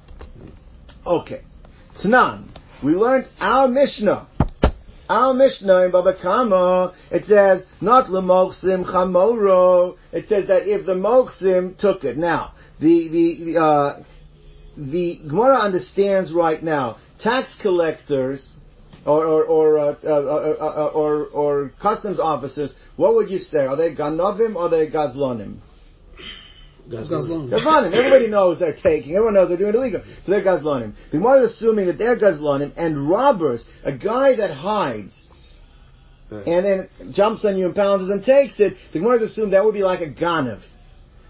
[1.07, 1.43] Okay.
[2.03, 2.49] Tanan.
[2.83, 4.29] We learned our Mishnah.
[5.11, 9.97] Our Mishnah in Baba Kama, it says, not lemochsim chamoro.
[10.13, 12.17] It says that if the mochsim took it.
[12.17, 14.03] Now, the the uh,
[14.77, 18.47] the Gemara understands right now tax collectors
[19.05, 22.73] or or or, uh, uh, uh, or or customs officers.
[22.95, 23.67] What would you say?
[23.67, 25.57] Are they ganovim or are they gazlonim?
[26.91, 27.49] Gazlan.
[27.51, 27.93] Gazlonim.
[27.93, 29.13] Everybody knows they're taking.
[29.15, 30.03] Everyone knows they're doing illegal.
[30.25, 30.95] So they're Gazlonim.
[31.11, 35.31] The Gemara is assuming that they're Gazlonim and robbers, a guy that hides
[36.31, 36.47] Right.
[36.47, 39.65] and then jumps on you and pounces and takes it, the Gemara is assuming that
[39.65, 40.61] would be like a Ganav.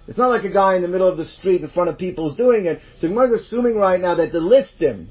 [0.07, 2.37] It's not like a guy in the middle of the street in front of people's
[2.37, 2.81] doing it.
[2.96, 5.07] So the Gemara is assuming right now that the listim,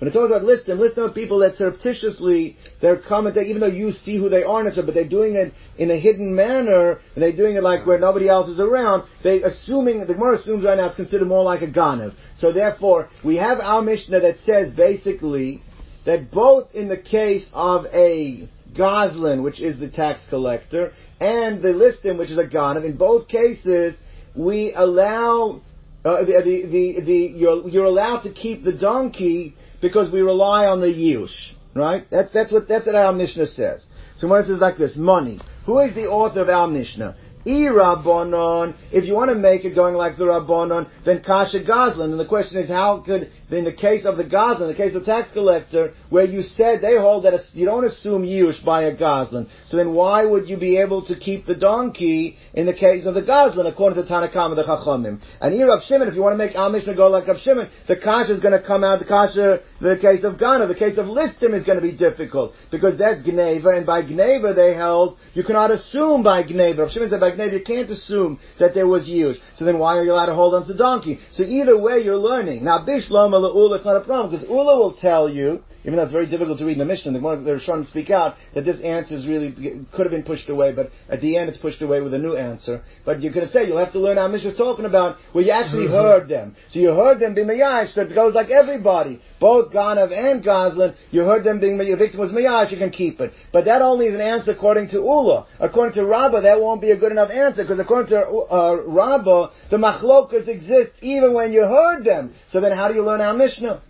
[0.00, 3.66] when it talks about listim, listim are people that surreptitiously, they're coming, they, even though
[3.66, 7.36] you see who they are, but they're doing it in a hidden manner, and they're
[7.36, 10.86] doing it like where nobody else is around, they assuming, the Gemara assumes right now
[10.86, 12.14] it's considered more like a Ganav.
[12.38, 15.62] So therefore, we have our Mishnah that says basically,
[16.06, 21.74] that both in the case of a Goslin, which is the tax collector, and the
[21.74, 23.96] listim, which is a Ganav, in both cases,
[24.34, 25.60] we allow,
[26.06, 30.66] uh, the, the, the, the, you're, you're allowed to keep the donkey because we rely
[30.66, 31.54] on the Yush.
[31.74, 32.04] Right?
[32.10, 33.84] That's, that's what, that's what our Mishnah says.
[34.18, 35.40] So when it says like this, money.
[35.66, 37.16] Who is the author of our Mishnah?
[37.46, 42.10] E Rabbanon, if you want to make it going like the Rabbanon, then Kasha Goslin.
[42.10, 45.04] And the question is, how could, in the case of the Goslin, the case of
[45.04, 48.96] tax collector, where you said they hold that a, you don't assume Yush by a
[48.96, 49.48] Goslin.
[49.68, 53.14] So then why would you be able to keep the donkey in the case of
[53.14, 55.20] the Goslin, according to Tanakam the Chachamim?
[55.40, 57.68] And here Rav Shimon, if you want to make our Mishnah go like Rav Shimon,
[57.88, 60.98] the Kasha is going to come out, the Kasha, the case of Ghana, the case
[60.98, 65.18] of Listim is going to be difficult, because that's Gneva, and by Gneva they held,
[65.34, 66.78] you cannot assume by Gneva.
[66.78, 69.38] Rav Shimon said by Gneva you can't assume that there was Yush.
[69.56, 71.20] So then why are you allowed to hold on to the donkey?
[71.32, 72.64] So either way you're learning.
[72.64, 76.12] Now Bishlom Ula, it's not a problem, because Ula will tell you, even though it's
[76.12, 78.64] very difficult to read in the Mishnah, the one they're trying to speak out, that
[78.64, 79.52] this answer is really,
[79.92, 82.36] could have been pushed away, but at the end it's pushed away with a new
[82.36, 82.82] answer.
[83.04, 85.50] But you're going to say, you'll have to learn how Mishnah's talking about, where you
[85.50, 86.56] actually heard them.
[86.70, 89.22] So you heard them be Mayash, so it goes like everybody.
[89.40, 93.20] Both Ganav and Goslin, you heard them being, your victim was Mayash, you can keep
[93.20, 93.32] it.
[93.52, 95.46] But that only is an answer according to Ula.
[95.58, 99.50] According to Rabbah, that won't be a good enough answer, because according to uh, Rabbah,
[99.70, 102.34] the machlokas exist even when you heard them.
[102.50, 103.82] So then how do you learn our Mishnah?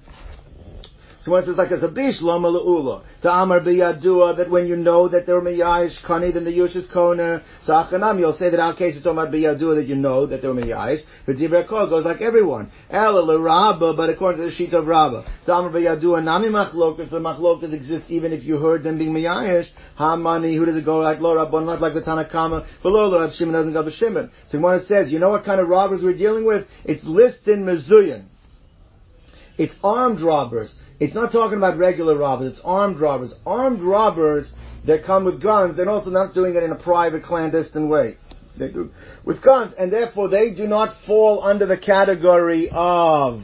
[1.23, 4.77] So when it says like a bish lama leula, to amar biyadua that when you
[4.77, 7.43] know that they're miyayish kani, then the yush is kona.
[7.65, 10.41] So achanam, you'll say that our case is talking about biyadua that you know that
[10.41, 11.03] they're miyayish.
[11.27, 12.73] But divrei goes like everyone.
[12.89, 17.19] Ela le but according to the sheet of rabba, to amar biyadua nami machlokas, the
[17.19, 19.69] machlokas exist even if you heard them being miyayish.
[19.99, 23.33] Hamani, who does it go like lo rabbon, not like the Tanakama, but lo Rab
[23.33, 24.31] Shimon doesn't go Shimon.
[24.49, 26.67] So it says, you know what kind of robbers we're dealing with?
[26.85, 28.25] It's listed in Mizuyan.
[29.59, 30.75] It's armed robbers.
[31.01, 33.35] It's not talking about regular robbers, it's armed robbers.
[33.47, 34.53] Armed robbers
[34.87, 38.17] that come with guns, they're also not doing it in a private, clandestine way.
[38.59, 38.91] They do
[39.25, 43.43] with guns, and therefore they do not fall under the category of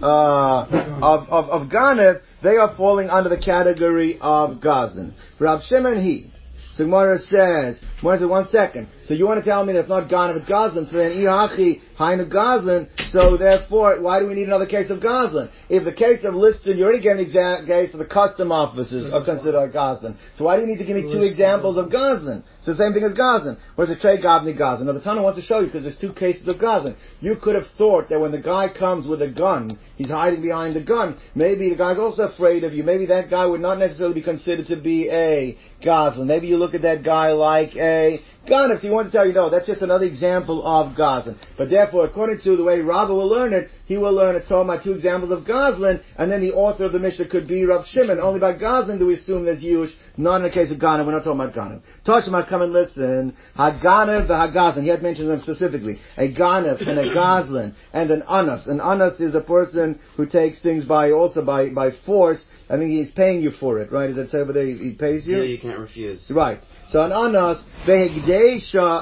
[0.00, 0.62] uh,
[1.02, 2.22] of of, of.
[2.42, 5.14] They are falling under the category of Gazan.
[5.38, 6.32] Rab Shimon he.
[6.72, 8.88] So Gemara says, Gemara says, one second.
[9.10, 10.88] So you want to tell me that's not Ganav, it's Gazlan.
[10.88, 12.88] So then, Ihachi, Hainu Goslin.
[13.10, 15.50] So therefore, why do we need another case of Goslin?
[15.68, 19.12] If the case of Liston, you already gave an exa- case of the custom officers
[19.12, 20.14] are considered Goslin.
[20.36, 22.44] So why do you need to give me two examples of Goslin?
[22.62, 23.56] So the same thing as Goslin.
[23.74, 24.86] Where's the trade Gavni Goslin.
[24.86, 26.94] Now the Tana wants to show you because there's two cases of Goslin.
[27.20, 30.76] You could have thought that when the guy comes with a gun, he's hiding behind
[30.76, 31.16] the gun.
[31.34, 32.84] Maybe the guy's also afraid of you.
[32.84, 36.28] Maybe that guy would not necessarily be considered to be a Goslin.
[36.28, 39.32] Maybe you look at that guy like a Gun, if he wants to tell you,
[39.32, 41.38] no, that's just another example of Goslin.
[41.56, 44.68] But therefore, according to the way Rabbah will learn it, he will learn it's talking
[44.68, 47.86] about two examples of Goslin, and then the author of the Mishnah could be Rav
[47.86, 48.18] Shimon.
[48.18, 51.06] Only by Goslin do we assume there's Yush, not in the case of Ganav.
[51.06, 51.82] We're not talking about Ganav.
[52.04, 53.36] Tashma, come and listen.
[53.56, 54.82] Haganav, the Hagazlan.
[54.82, 56.00] He had mentioned them specifically.
[56.16, 58.66] A Ganav and a Goslin and an Anas.
[58.66, 62.44] An Anas is a person who takes things by, also by, by force.
[62.68, 64.10] I mean, he's paying you for it, right?
[64.10, 64.66] Is that say over there?
[64.66, 65.36] He pays you?
[65.38, 66.28] Yeah, you can't refuse.
[66.30, 66.60] Right.
[66.90, 67.62] So an anas,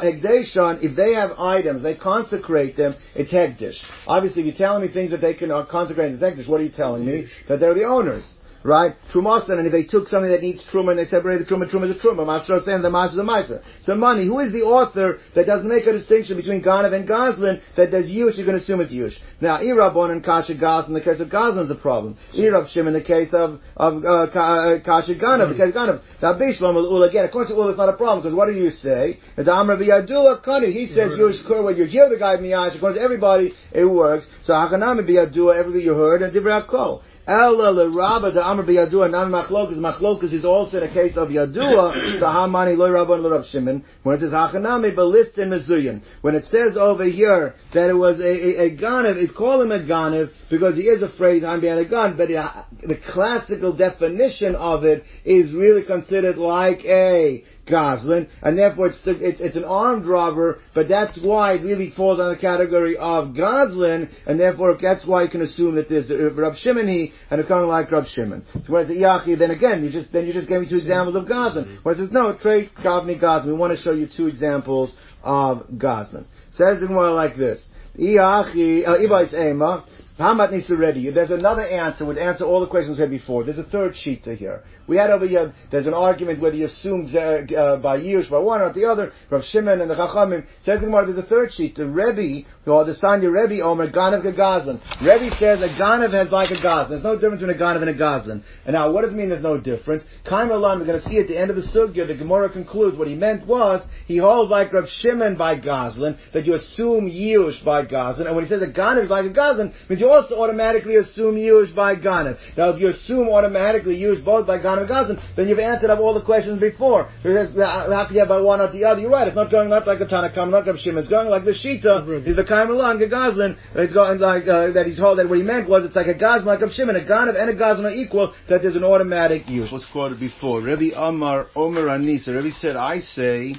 [0.02, 3.76] hegdeshan, if they have items, they consecrate them, it's hegdish.
[4.06, 6.70] Obviously, if you're telling me things that they can consecrate as hegdish, what are you
[6.70, 7.28] telling me?
[7.48, 8.30] That they're the owners.
[8.68, 8.96] Right?
[9.14, 11.88] Trumasan, and if they took something that needs truma and they separated the truma, truma
[11.88, 13.62] is a truma, masra saying the is a masra.
[13.80, 17.62] So money, who is the author that doesn't make a distinction between Ganav and Goslin
[17.78, 19.14] that does Yush, you're going to assume it's Yush.
[19.40, 22.18] Now, Irabon and Kasha Goslin, the case of Goslin is a problem.
[22.36, 26.02] Irab Shim in the case of, of uh, uh Kasha Ganav, the case of Ganav.
[26.20, 28.68] Now, Bishlam Ul again, according to Ul, it's not a problem, because what do you
[28.68, 29.18] say?
[29.36, 32.98] The Amr Biyadullah Kani, he says Yush Kur, when you hear the guy Miyash, according
[32.98, 34.26] to everybody, it works.
[34.44, 37.02] So Hakanam Biyadullah, everybody you heard, and Divra Kol.
[37.28, 41.28] Ella le Rabba, the Amr b'Yadua, Nam Machlokas, Machlokas is also in a case of
[41.28, 46.00] Yadua, so Hamani loy Rabban lo Rab Shimon, when it says Hachanami b'list in Mizuyan.
[46.22, 49.72] When it says over here that it was a, a, a Ganav, it called him
[49.72, 52.42] a Ganav because he is afraid I'm behind a gun, but it,
[52.82, 59.40] the classical definition of it is really considered like a Goslin, and therefore it's, it's,
[59.40, 64.10] it's, an armed robber, but that's why it really falls on the category of Goslin,
[64.26, 67.62] and therefore that's why you can assume that there's the Rab Shimoni and it's kind
[67.62, 68.44] of like Rab Shimon.
[68.52, 71.16] So whereas the Yachi, then again, you just, then you just gave me two examples
[71.16, 71.78] of Goslin.
[71.82, 73.52] Whereas it's no, trade Kavni Goslin.
[73.52, 76.26] We want to show you two examples of Goslin.
[76.52, 77.64] Says it more like this.
[77.98, 79.84] Iachi, uh, Ibais Ema,
[80.18, 81.14] Hamat.
[81.14, 83.44] There's another answer, would answer all the questions we had before.
[83.44, 84.62] There's a third sheet to here.
[84.88, 88.38] We had over here, there's an argument whether you assume uh, uh, by years, by
[88.38, 90.44] one or the other, Rav Shimon and the Chachamim.
[90.64, 91.76] Says the Gemara, there's a third sheet.
[91.76, 94.80] The Rebbe, or the Sanya Rebbe, Omer, Ganav Gazlan.
[95.00, 96.88] Rebbe says a Ganav has like a Gazlan.
[96.90, 98.42] There's no difference between a Ganav and a Gazlan.
[98.64, 100.02] And now, what does it mean there's no difference?
[100.28, 102.98] Kaim Alan, we're going to see at the end of the Sugya, the Gemara concludes
[102.98, 107.64] what he meant was, he holds like Rav Shimon by Gazlan, that you assume Yush
[107.64, 108.26] by Gazlan.
[108.26, 111.36] And when he says a Ganav is like a Gazlan, means you also automatically assume
[111.36, 112.38] Yush by Ganav.
[112.56, 116.00] Now, if you assume automatically Yush both by Ganav and Gazlan, then you've answered up
[116.00, 117.08] all the questions before.
[117.22, 119.00] Because how can you have by one or the other?
[119.00, 119.26] You're right.
[119.26, 121.00] It's not going up like the Tanakam, not Rav Shimon.
[121.00, 122.26] It's going like the Shita.
[122.26, 123.58] Is the Kaim along the Gazlan.
[123.74, 124.86] It's going like uh, that.
[124.86, 126.96] He's told that what he meant was it's like a Gazlan like Rav Shimon.
[126.96, 128.34] A Ganav and a Gazlan are equal.
[128.48, 129.70] That there's an automatic use.
[129.72, 130.60] Was quoted before.
[130.60, 132.34] Rabbi Amar Omer Anisa.
[132.34, 133.54] Rabbi said, I say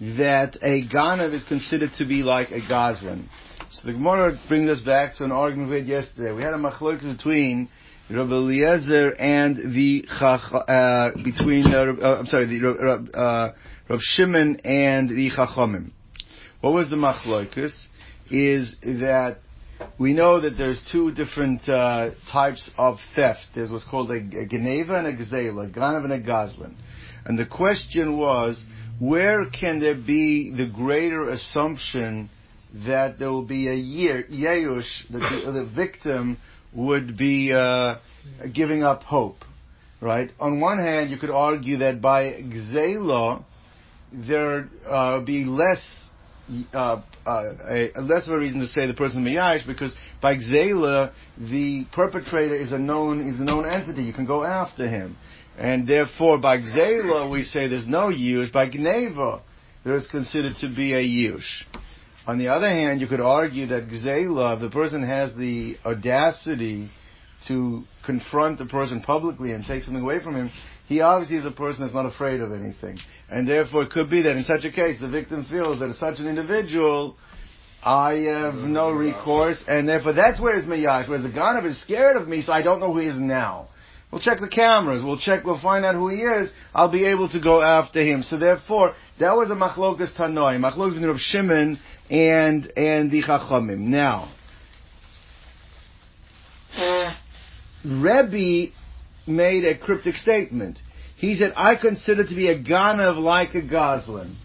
[0.00, 3.28] that a Ganav is considered to be like a Gazlan.
[3.72, 6.30] So the Gemara brings us back to an argument we had yesterday.
[6.32, 7.70] We had a machlokes between
[8.10, 13.52] Rabbi Eliezer and the uh, between uh, uh, I'm sorry, the uh,
[13.88, 15.90] Rav Shimon and the Chachamim.
[16.60, 17.72] What was the machlokes?
[18.30, 19.38] Is that
[19.98, 23.40] we know that there's two different uh, types of theft.
[23.54, 26.74] There's what's called a, a geneva and a gazela, a ganav and a gazlan.
[27.24, 28.62] And the question was,
[28.98, 32.28] where can there be the greater assumption
[32.86, 36.38] that there will be a year, yeush, that the, the victim
[36.74, 37.96] would be uh,
[38.52, 39.44] giving up hope,
[40.00, 40.30] right?
[40.40, 43.44] On one hand, you could argue that by gzela,
[44.12, 45.80] there uh, be less
[46.74, 50.36] uh, uh, a, a, less of a reason to say the person miyash because by
[50.36, 54.02] gzela the perpetrator is a known is a known entity.
[54.02, 55.16] You can go after him,
[55.56, 58.52] and therefore by gzela we say there's no yush.
[58.52, 59.40] By gneva
[59.84, 61.64] there is considered to be a yush.
[62.26, 66.88] On the other hand, you could argue that gzela, if the person has the audacity
[67.48, 70.50] to confront a person publicly and take something away from him,
[70.86, 72.98] he obviously is a person that's not afraid of anything.
[73.28, 76.20] And therefore it could be that in such a case the victim feels that such
[76.20, 77.16] an individual,
[77.82, 78.72] I have mm-hmm.
[78.72, 82.42] no recourse, and therefore that's where his mayash, whereas the Ganav is scared of me,
[82.42, 83.68] so I don't know who he is now.
[84.12, 85.02] We'll check the cameras.
[85.02, 85.42] We'll check.
[85.42, 86.50] We'll find out who he is.
[86.74, 88.22] I'll be able to go after him.
[88.22, 91.80] So therefore, that was a machlokas tanoi, machlokas between Rav Shimon
[92.12, 93.78] and and the chachamim.
[93.78, 94.30] Now,
[97.84, 98.72] Rebbe
[99.26, 100.78] made a cryptic statement.
[101.16, 104.36] He said, I consider to be a ganav like a goslin.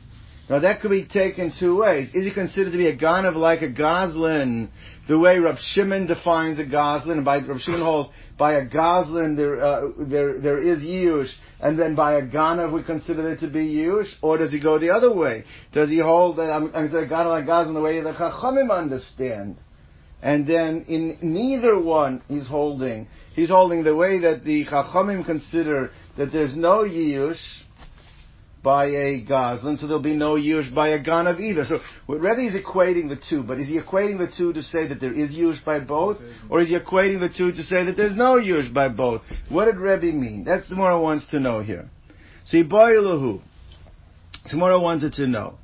[0.50, 2.10] Now that could be taken two ways.
[2.14, 4.70] Is he considered to be a ganav like a goslin,
[5.08, 9.36] the way Rav Shimon defines a goslin, and by Rav Shimon holds by a goslin
[9.36, 13.48] there uh, there there is yush, and then by a ganav we consider it to
[13.48, 15.44] be yush, or does he go the other way?
[15.74, 19.58] Does he hold that I'm, I'm saying ganav like goslin the way the chachamim understand?
[20.22, 23.08] And then in neither one he's holding.
[23.36, 27.38] He's holding the way that the Chachamim consider that there's no Yush
[28.68, 31.64] by a Goslin, so there'll be no Yush by a Ganav either.
[31.64, 34.90] So what Rebbe is equating the two, but is he equating the two to say
[34.90, 36.18] that there is Yush by both,
[36.50, 39.22] or is he equating the two to say that there's no Yush by both?
[39.48, 40.44] What did Rebbe mean?
[40.44, 41.90] That's more wants to know here.
[42.44, 43.40] See, Boilahu.
[44.50, 45.60] Tomorrow wanted to know.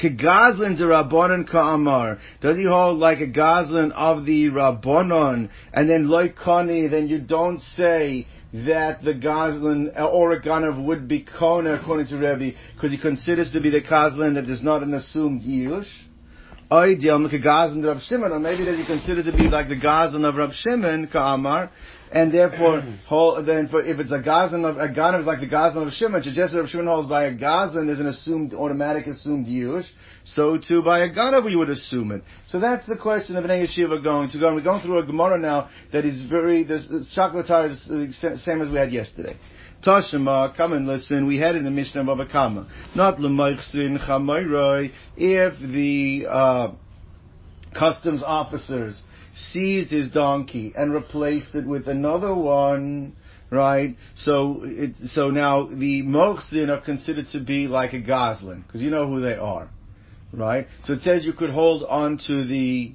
[0.00, 2.20] Kegazlin to Rabbanon Ka'amar.
[2.40, 5.50] Does he hold like a Gazlin of the Rabbanon?
[5.74, 10.84] And then like Kani, then you don't say that the Gazlin uh, or a Ganav
[10.84, 14.62] would be Kona according to Rebbe, because he considers to be the Gazlin that is
[14.62, 15.88] not an assumed Yush.
[16.72, 20.36] Ideal, Gazlin Rab Shimon, or maybe that he considers to be like the Gazlin of
[20.36, 21.70] Rab Shimon, Ka'amar,
[22.12, 25.48] and therefore, whole, then for, if it's a Gazan of, a Ganav is like the
[25.48, 29.46] Gazan of Shimon, just as Shimon holds by a Gazan, there's an assumed, automatic assumed
[29.46, 29.86] Yush,
[30.34, 32.22] so too by a Ganav we would assume it.
[32.48, 34.54] So that's the question of an Yeshiva going to go.
[34.54, 38.62] we're going through a Gemara now that is very, this, this Shakvatar is the same
[38.62, 39.36] as we had yesterday.
[39.84, 41.26] Tashima, come and listen.
[41.26, 42.68] We had in the Mishnah of Kama.
[42.94, 44.92] Not Lemaichsin Chamayroi.
[45.16, 46.72] If the uh,
[47.78, 49.00] customs officers
[49.34, 53.16] seized his donkey and replaced it with another one,
[53.50, 53.96] right?
[54.16, 58.90] So, it, so now the mochzin are considered to be like a goslin, because you
[58.90, 59.70] know who they are,
[60.32, 60.66] right?
[60.84, 62.92] So it says you could hold on to the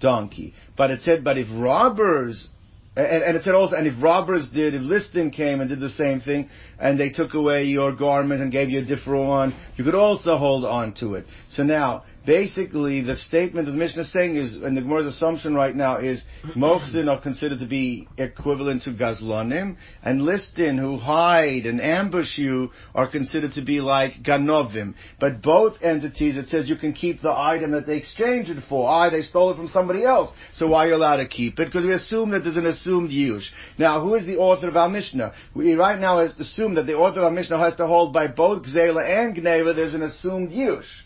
[0.00, 2.48] donkey, but it said, but if robbers
[2.96, 5.90] and, and, it said also, and if robbers did, if Liston came and did the
[5.90, 9.82] same thing, and they took away your garment and gave you a different one, you
[9.82, 11.26] could also hold on to it.
[11.50, 15.54] So now, basically the statement of the Mishnah is saying is, and the Gemara's assumption
[15.54, 16.22] right now is,
[16.56, 22.70] Mochzin are considered to be equivalent to Gazlonim, and Listin, who hide and ambush you,
[22.94, 24.94] are considered to be like Ganovim.
[25.20, 28.88] But both entities, it says you can keep the item that they exchanged it for.
[28.88, 31.66] Ah, they stole it from somebody else, so why are you allowed to keep it?
[31.66, 33.50] Because we assume that there's an assumed use.
[33.78, 35.32] Now, who is the author of our Mishnah?
[35.54, 38.64] We right now assume that the author of our Mishnah has to hold by both
[38.64, 41.03] Gzela and Gneva, there's an assumed use.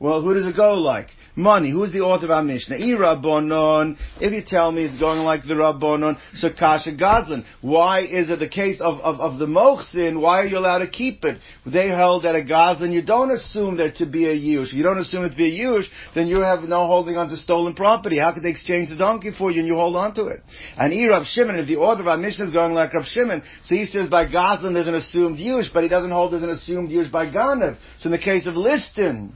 [0.00, 1.08] Well, who does it go like?
[1.36, 1.70] Money.
[1.70, 2.76] Who's the author of our Mishnah?
[2.76, 3.96] Rabbonon.
[4.20, 7.44] If you tell me it's going like the Rabbonon, so Kasha Gazlan.
[7.60, 10.20] Why is it the case of, of, of the Mochsin?
[10.20, 11.38] Why are you allowed to keep it?
[11.64, 14.68] They held that a Gazlan, you don't assume there to be a Yush.
[14.68, 17.28] If you don't assume it to be a Yush, then you have no holding on
[17.28, 18.18] to stolen property.
[18.18, 20.42] How could they exchange the donkey for you and you hold on to it?
[20.76, 23.74] And Rav Shimon, if the author of our Mishnah is going like Rab Shimon, so
[23.74, 26.90] he says by Gazlan there's an assumed Yush, but he doesn't hold there's an assumed
[26.90, 27.76] Yush by Ganav.
[28.00, 29.34] So in the case of Liston,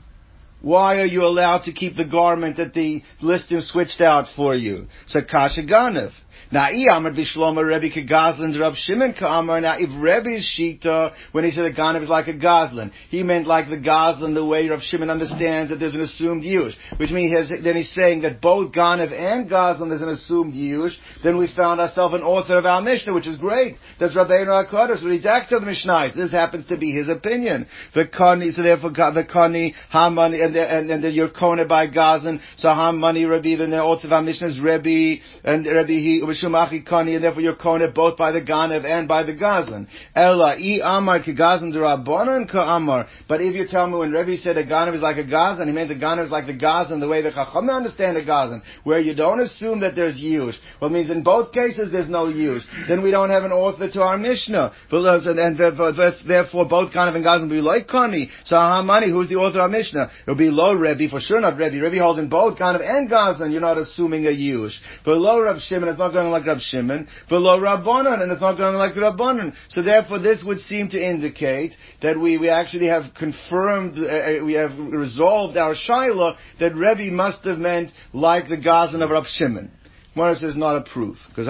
[0.61, 4.87] why are you allowed to keep the garment that the lister switched out for you?
[5.07, 6.11] So Kasha Ganav.
[6.51, 9.13] Now, Iyamar Bishlomo Rebbe Kagazlin Rab Shimon.
[9.19, 13.45] Now, if Rebbe's Shita, when he said a Ganav is like a Goslin, he meant
[13.45, 16.75] like the Goslin, the way Rab Shimon understands that there's an assumed use.
[16.97, 20.55] Which means he has, then he's saying that both Ganav and Goslin is an assumed
[20.55, 20.97] use.
[21.23, 23.75] Then we found ourselves an author of our Mishnah, which is great.
[23.99, 26.13] That's Rabbeinu HaKadosh, redacted the Mishnah.
[26.15, 27.67] This happens to be his opinion.
[27.93, 32.39] The Kani, so therefore, the Kani, Hamani, and, the, and, and the Yerkone by Goslin,
[32.57, 36.87] so Hamani Rebbe, then the author of our Mishnah is Rebbe, and Rebbe, he, Shumachi
[36.87, 39.87] Kani, and therefore you're Kone both by the Ganev and by the Gazlan.
[40.15, 43.07] Ella, I Amar ki Gazlan Rabbanan ka Amar.
[43.27, 45.71] But if you tell me when Rebbe said a Ganev is like a Gazlan, he
[45.71, 48.99] meant the Ganev is like the Gazlan, the way the Chacham understand the Gazlan, where
[48.99, 50.55] you don't assume that there's Yush.
[50.81, 52.63] Well, it means in both cases there's no Yush.
[52.87, 54.73] Then we don't have an author to our Mishnah.
[54.91, 58.29] And therefore both Ganev and Gazlan will be like Kani.
[58.45, 60.09] So Hamani, who's the author of our Mishnah?
[60.23, 61.79] It'll be low Rebbe, for sure not Rebbe.
[61.81, 64.77] Rebbe holds in both Ganev and Gazlan, you're not assuming a Yush.
[65.05, 68.75] But low Rav Shimon, not going like Rab Shimon, below Rabbanon, and it's not going
[68.75, 69.53] like the Rabbanon.
[69.69, 74.45] So therefore, this would seem to indicate that we, we actually have confirmed, uh, uh
[74.45, 79.25] we have resolved our Shaila that Rebbe must have meant like the Gazan of Rab
[79.25, 79.71] Shimon.
[80.15, 81.17] Gemara says not a proof.
[81.29, 81.45] Because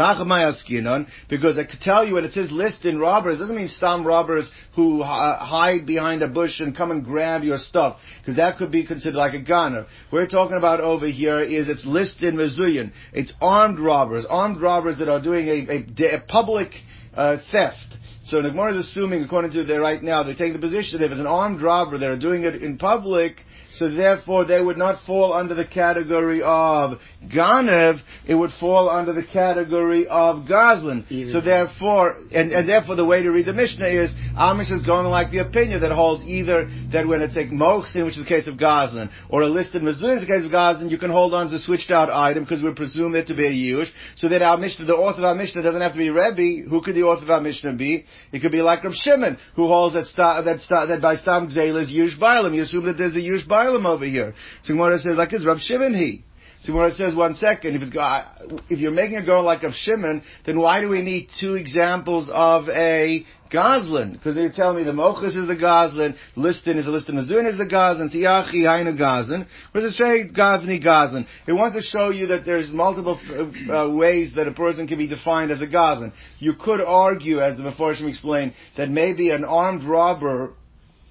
[1.29, 4.49] because I could tell you when it says list in robbers, doesn't mean stam robbers
[4.75, 7.97] who hide behind a bush and come and grab your stuff.
[8.19, 9.87] Because that could be considered like a gunner.
[10.11, 12.91] We're talking about over here is it's list in Mizuyan.
[13.13, 14.25] It's armed robbers.
[14.29, 16.71] Armed robbers that are doing a, a, a public
[17.15, 17.95] uh, theft.
[18.25, 21.05] So the Gemara is assuming, according to their right now, they take the position that
[21.05, 23.37] if it's an armed robber, they're doing it in public,
[23.73, 29.13] so therefore they would not fall under the category of Ganev, it would fall under
[29.13, 31.05] the category of Goslin.
[31.31, 35.05] so therefore, and, and therefore the way to read the Mishnah is, Amish is going
[35.07, 38.47] like the opinion that holds either that when it's a Mochsin, which is the case
[38.47, 41.47] of Goslin, or a listed Mezuzah, is the case of Goslin, you can hold on
[41.47, 44.41] to the switched out item because we presume it to be a Yush, so that
[44.41, 46.69] our Mishnah, the author of our Mishnah doesn't have to be Rebbe.
[46.69, 48.05] Who could the author of our Mishnah be?
[48.31, 51.47] It could be like Rav Shimon, who holds that, sta, that, sta, that by Stam
[51.47, 52.55] Gzela is Yush Bailam.
[52.55, 54.33] You assume that there's a Yush Bailam over here.
[54.63, 56.23] So Gemara says, like, is Rav Shimon he?
[56.61, 60.59] So it says one second, if if you're making a girl like of Shimon, then
[60.59, 64.11] why do we need two examples of a Goslin?
[64.11, 67.57] Because they're telling me the Mochus is the Goslin, Liston is the Liston, Mazun is
[67.57, 69.47] the Goslin, Siyachi Haina Goslin.
[69.71, 71.25] Where's it say Goslin Goslin?
[71.47, 73.17] It wants to show you that there's multiple
[73.71, 76.11] uh, ways that a person can be defined as a Goslin.
[76.39, 80.51] You could argue, as the Meforshim explained, that maybe an armed robber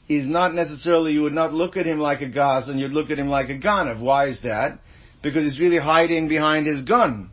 [0.09, 3.19] is not necessarily, you would not look at him like a Goslin, you'd look at
[3.19, 4.01] him like a Ganav.
[4.01, 4.79] Why is that?
[5.23, 7.31] because he's really hiding behind his gun.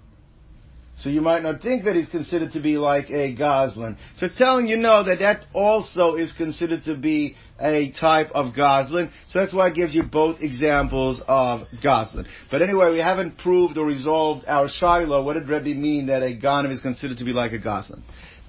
[0.98, 3.98] So you might not think that he's considered to be like a Goslin.
[4.16, 9.12] So telling you no that that also is considered to be a type of Goslin.
[9.28, 12.28] So that's why it gives you both examples of Goslin.
[12.50, 15.22] But anyway, we haven't proved or resolved our Shiloh.
[15.22, 18.02] What did Rebbe mean that a Ganav is considered to be like a Goslin?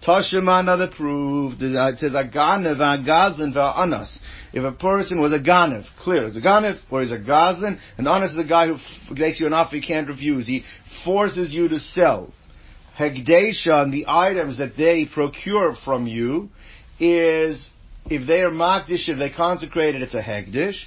[0.07, 1.55] Toshima another proof.
[1.55, 4.19] Uh, it says a Ganav, a Goslin, anas
[4.57, 8.09] if a person was a Ganev, clear, is a Ganev, or he's a Goslin, and
[8.09, 8.79] honest is the guy who
[9.15, 10.47] makes you an offer you can't refuse.
[10.47, 10.65] He
[11.05, 12.33] forces you to sell.
[12.99, 16.49] Hegdesha, the items that they procure from you,
[16.99, 17.69] is,
[18.07, 20.79] if they are Makdish, if they consecrate it, it's a Hegdish.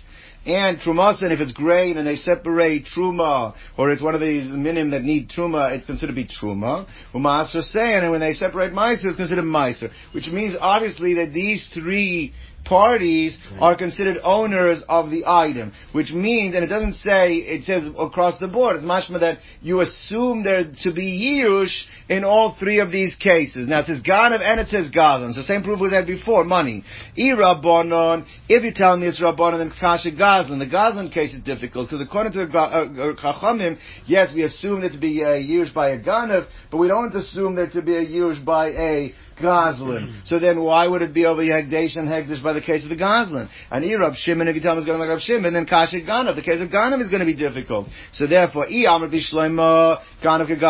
[0.45, 4.49] And trumasa, and if it's grain and they separate truma, or it's one of these
[4.49, 6.87] minim that need truma, it's considered to be truma.
[7.13, 11.69] Umasra sayin, and when they separate meiser, it's considered meiser, which means obviously that these
[11.73, 12.33] three
[12.69, 17.83] parties are considered owners of the item, which means, and it doesn't say, it says
[17.97, 21.75] across the board, it's mashma that you assume there to be yirush
[22.07, 23.67] in all three of these cases.
[23.67, 25.33] Now it says Ganav and it says Gazan.
[25.33, 26.83] So same proof was had before, money.
[27.17, 30.59] Irabbonon, if you tell me it's Rabbonon, then it's Kasha Gazlan.
[30.59, 34.91] The Gazlan case is difficult, because according to the uh, Chachamim, yes, we assume that
[34.91, 38.05] to be uh, yirush by a Ganav, but we don't assume that to be a
[38.05, 40.21] yirush by a Goslin.
[40.25, 42.95] So then why would it be over Hegdesh and Hegdesh by the case of the
[42.95, 43.49] Goslin?
[43.71, 46.35] And Irab Shimon, if you tell him it's going like Rab Shimon, then Kasha Ganav.
[46.35, 47.87] The case of Ganav is going to be difficult.
[48.13, 50.61] So therefore, I Amr Bishleima, Ganav ke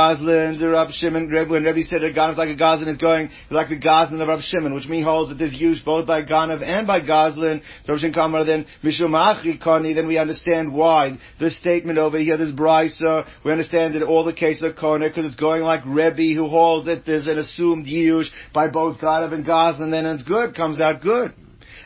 [0.71, 4.21] Rab Shimon, when Rebbe said that Ganav like a Goslin is going like the Goslin
[4.21, 7.61] of Rab Shimon, which means holds that there's use both by Ganav and by Goslin.
[7.85, 9.59] So Rav Shin Kamar, then Mishum Achri
[9.95, 14.33] then we understand why this statement over here, this Brisa, we understand that all the
[14.33, 18.27] cases are Kone, because it's going like Rebbe who holds that there's an assumed Yush
[18.53, 21.33] by both Ganav and Goslin, then it's good, comes out good.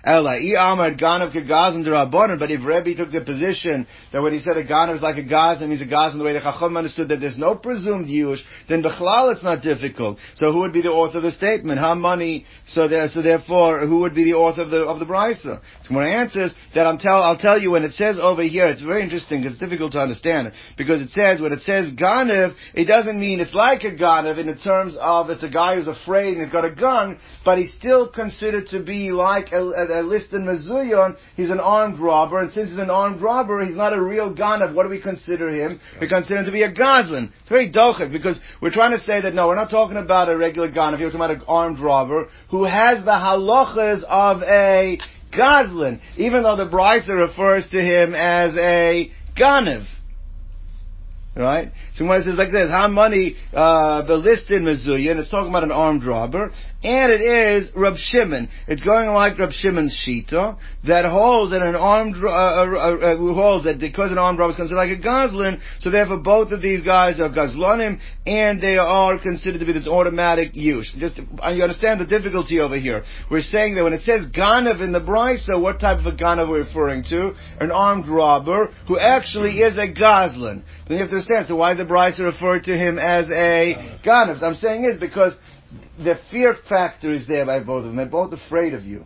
[0.06, 4.40] Ella, I Amar Ganav Kagazan Rabbanon, but if Rebbe took the position that when he
[4.40, 7.08] said a Ganav is like a Gazan, means a Gazan the way the Chacham understood
[7.08, 10.18] that there's no presumed Yush, then Bechlal it's not difficult.
[10.36, 11.80] So who would be the author of the statement?
[11.80, 15.06] How money, so there, so therefore, who would be the author of the, of the
[15.06, 15.62] Brisa?
[15.84, 18.68] So my answer is that I'm tell, I'll tell you when it says over here,
[18.68, 22.86] it's very interesting, it's difficult to understand, because it says, when it says Ganav, it
[22.86, 26.34] doesn't mean it's like a Ganav in the terms of it's a guy who's afraid
[26.34, 30.02] and he's got a gun, but he's still considered to be like a, a, a
[30.02, 33.94] list in Mizuyon, he's an armed robber, and since he's an armed robber, he's not
[33.94, 34.74] a real Ganav.
[34.74, 35.80] What do we consider him?
[36.02, 37.32] We consider him to be a Goslin.
[37.42, 40.38] It's very dochik, because we're trying to say that no, we're not talking about a
[40.38, 44.98] regular Ganav, we're talking about an armed robber who has the halachas of a
[45.36, 49.86] Goslin, even though the Brisa refers to him as a Ganav.
[51.36, 51.72] Right?
[51.96, 55.64] So when it says like this, how money uh belisted Mizuya, and it's talking about
[55.64, 56.52] an armed robber,
[56.84, 58.50] and it is Rab Shimon.
[58.68, 63.34] It's going like Rab Shimon's Shita, that holds that an armed, uh, uh, uh, who
[63.34, 66.62] holds that because an armed robber is considered like a Goslin, so therefore both of
[66.62, 70.94] these guys are Gazlonim, and they are considered to be this automatic use.
[70.98, 73.04] Just, uh, you understand the difficulty over here.
[73.32, 76.50] We're saying that when it says Ganav in the Brisa, what type of a Ganav
[76.50, 77.34] we're referring to?
[77.62, 80.64] An armed robber, who actually is a Goslin.
[80.88, 84.44] Then you have to understand, so why the Brisa referred to him as a Ganav?
[84.44, 85.34] I'm saying is because
[85.98, 87.96] the fear factor is there by both of them.
[87.98, 89.06] They're both afraid of you.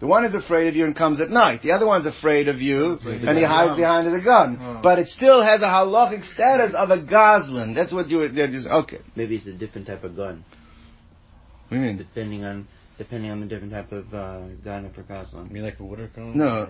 [0.00, 1.62] The one is afraid of you and comes at night.
[1.62, 4.58] The other one's afraid of you and he hides behind the gun.
[4.60, 4.80] Oh.
[4.82, 7.72] But it still has a halachic status of a goslin.
[7.72, 8.98] That's what you they're just okay.
[9.14, 10.44] Maybe it's a different type of gun,
[11.68, 11.98] What do you mean?
[11.98, 12.66] depending on
[12.98, 15.46] depending on the different type of uh, gun for Goslin.
[15.46, 16.36] You mean like a water cone?
[16.36, 16.68] No,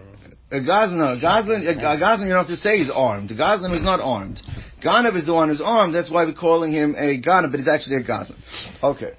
[0.50, 0.98] a goslin.
[0.98, 1.66] No, a goslin.
[1.66, 2.28] A, a goslin.
[2.28, 3.30] You don't have to say he's armed.
[3.30, 4.40] The goslin is not armed.
[4.82, 5.94] Ganav is the one who's armed.
[5.94, 8.38] That's why we're calling him a ganav, but he's actually a goslin.
[8.82, 9.12] Okay.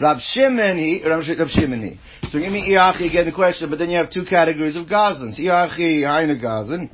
[0.00, 1.24] Rab Shimon, he, Rab.
[1.24, 5.38] So give me Iachi again the question, but then you have two categories of goslins.
[5.38, 6.90] Iachi, Haina goslin.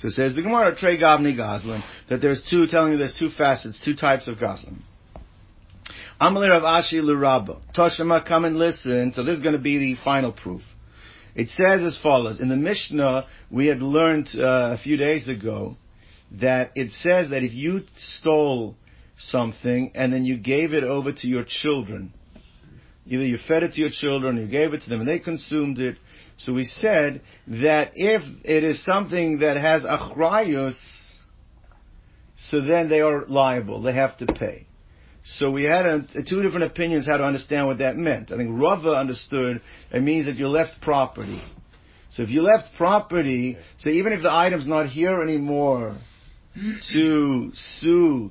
[0.00, 3.30] So it says the Gemara, Trey Gavni goslin, that there's two, telling you there's two
[3.30, 4.82] facets, two types of goslin.
[6.20, 7.60] Amalei Rav Ashi L'Rabba.
[7.76, 9.12] Toshima, come and listen.
[9.12, 10.62] So this is going to be the final proof.
[11.38, 12.40] It says as follows.
[12.40, 15.76] In the Mishnah, we had learned uh, a few days ago
[16.32, 18.74] that it says that if you stole
[19.20, 22.12] something and then you gave it over to your children,
[23.06, 25.20] either you fed it to your children or you gave it to them and they
[25.20, 25.96] consumed it.
[26.38, 30.74] So we said that if it is something that has achrayus,
[32.36, 33.80] so then they are liable.
[33.82, 34.67] They have to pay.
[35.36, 38.32] So we had a, two different opinions how to understand what that meant.
[38.32, 39.60] I think Rava understood
[39.90, 41.42] it means that you left property.
[42.10, 45.98] So if you left property, so even if the item's not here anymore
[46.92, 48.30] to sue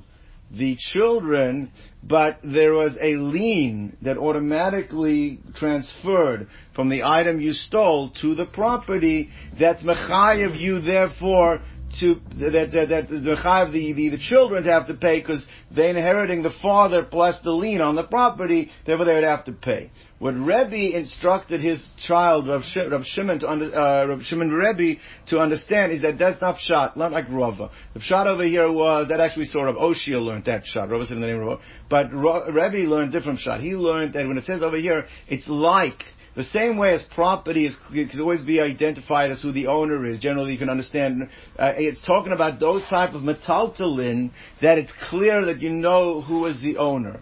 [0.52, 1.72] the children,
[2.04, 8.46] but there was a lien that automatically transferred from the item you stole to the
[8.46, 9.30] property,
[9.60, 11.62] that's mechayev you therefore
[12.00, 16.44] to that that, that the the, the the children have to pay because they're inheriting
[16.44, 19.92] the father plus the lien on the property, therefore they would have to pay.
[20.20, 25.00] What Rebbe instructed his child Rav, Sh- Rav Shimon to under, uh, Rav Shimon Rebbe
[25.28, 27.70] to understand is that that's not pshat, not like Rava.
[27.94, 30.90] The pshat over here was that actually sort of Oshia learned that pshat.
[30.90, 33.62] Rava said in the name of Rava, but Ra- Rebbe learned different pshat.
[33.62, 36.04] He learned that when it says over here, it's like
[36.38, 40.20] the same way as property is can always be identified as who the owner is.
[40.20, 41.30] Generally, you can understand.
[41.58, 44.30] Uh, it's talking about those type of metaltalin
[44.62, 47.22] that it's clear that you know who is the owner.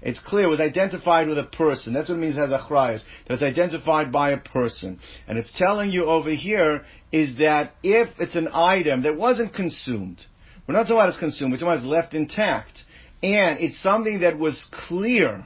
[0.00, 1.92] It's clear, it was identified with a person.
[1.92, 3.02] That's what it means as achrayas.
[3.26, 4.98] That it's identified by a person.
[5.28, 10.22] And it's telling you over here is that if it's an item that wasn't consumed,
[10.66, 12.82] we're not talking about it's consumed, we're talking about it's left intact,
[13.22, 15.44] and it's something that was clear,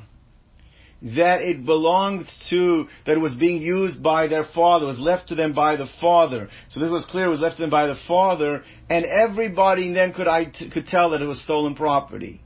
[1.00, 5.34] that it belonged to, that it was being used by their father, was left to
[5.34, 6.48] them by the father.
[6.70, 10.12] So this was clear, it was left to them by the father, and everybody then
[10.12, 12.40] could, I, could tell that it was stolen property.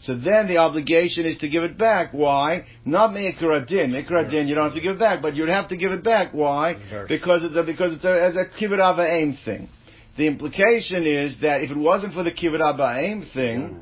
[0.00, 2.12] So then the obligation is to give it back.
[2.12, 2.66] Why?
[2.84, 3.90] Not Meikar Adin.
[3.90, 6.04] Meikar Adin, you don't have to give it back, but you'd have to give it
[6.04, 6.32] back.
[6.32, 6.74] Why?
[7.08, 8.78] Because it's a, because it's a, as a Kibbut
[9.08, 9.68] Aim thing.
[10.16, 12.60] The implication is that if it wasn't for the Kibbut
[12.96, 13.78] Aim thing, mm-hmm.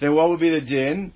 [0.00, 1.12] then what would be the din?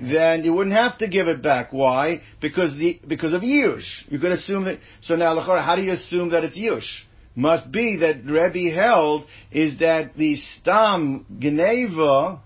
[0.00, 1.72] Then you wouldn't have to give it back.
[1.72, 2.20] Why?
[2.40, 4.04] Because the because of yush.
[4.08, 4.78] You could assume that.
[5.00, 6.88] So now, how do you assume that it's yush?
[7.34, 12.40] Must be that Rebbe held is that the stam geneva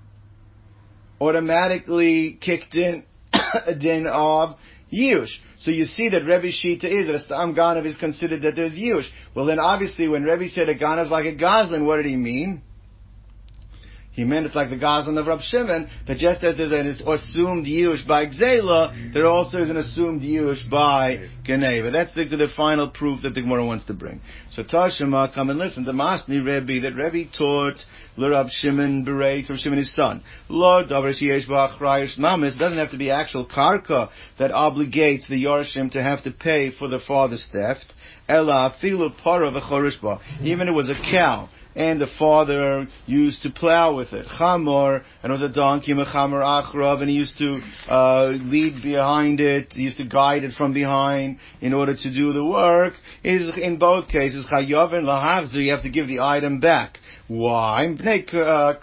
[1.20, 4.56] automatically kicked in a din of
[4.92, 5.30] yush.
[5.60, 8.72] So you see that Rebbe Shita is that a stam ganav is considered that there's
[8.72, 9.06] yush.
[9.34, 12.16] Well, then obviously when Rebbe said a ganav is like a gazlan, what did he
[12.16, 12.62] mean?
[14.12, 17.64] He meant it's like the Gazan of Rab Shimon, that just as there's an assumed
[17.64, 21.90] Yush by Gzela, there also is an assumed Yush by Geneva.
[21.90, 24.20] That's the, the final proof that the Gemara wants to bring.
[24.50, 25.84] So Tashima, come and listen.
[25.84, 27.76] The Masni Rebbe, that Rebbe taught
[28.18, 30.22] Rab Shimon Bereit, Rab Shimon his son.
[30.50, 35.90] Lord Davar Sheyesh Ba'achrayish Mamis, doesn't have to be actual karka that obligates the Yorshim
[35.92, 37.94] to have to pay for the father's theft.
[38.28, 40.20] Ella Filu Para V'chorishba.
[40.42, 44.26] Even it was a cow and the father used to plow with it.
[44.26, 49.40] Chamor, and it was a donkey, Mechamor Achrav, and he used to uh, lead behind
[49.40, 52.94] it, he used to guide it from behind in order to do the work.
[53.24, 56.98] Is in both cases, Chayovin Lahachzer, you have to give the item back.
[57.28, 57.86] Why?
[57.86, 58.74] Uh.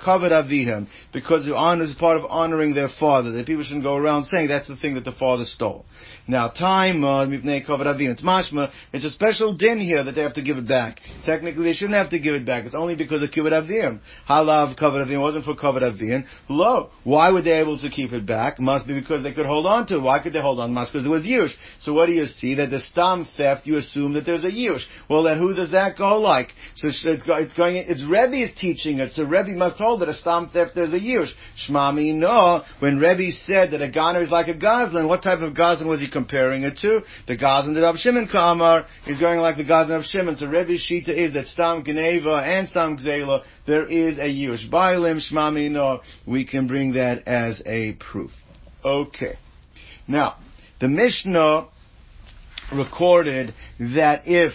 [1.13, 3.31] Because the honor is part of honoring their father.
[3.31, 5.85] That people shouldn't go around saying that's the thing that the father stole.
[6.27, 7.25] Now, time, uh.
[7.29, 8.71] It's mashma.
[8.93, 10.99] It's a special din here that they have to give it back.
[11.25, 12.65] Technically, they shouldn't have to give it back.
[12.65, 13.99] It's only because of kibbut avihim.
[14.27, 16.25] Halav covered avihim wasn't for covered avihim.
[16.47, 18.59] Lo, why were they able to keep it back?
[18.59, 20.01] Must be because they could hold on to it.
[20.01, 20.73] Why could they hold on?
[20.73, 21.51] Must because there was yush.
[21.79, 22.55] So what do you see?
[22.55, 24.83] That the stam theft, you assume that there's a yush.
[25.09, 26.49] Well, then who does that go like?
[26.75, 27.23] So it's,
[27.53, 29.13] going, it's Rebbe is teaching it.
[29.13, 31.31] So Rebbe must hold that a stam theft there's a yush.
[31.67, 32.63] Shmami no.
[32.79, 35.99] When Rebbe said that a goner is like a gazlan, what type of gazlan was
[35.99, 37.01] he comparing it to?
[37.27, 40.35] The that Rav Shimon Kamar is going like the gazlan of Shimon.
[40.37, 44.69] So Rebbe's shita is that stam geneva and stam gzela there is a yush.
[44.69, 46.01] Bailim shmami no.
[46.25, 48.31] We can bring that as a proof.
[48.83, 49.37] Okay.
[50.07, 50.37] Now,
[50.79, 51.67] the Mishnah
[52.71, 54.53] recorded that if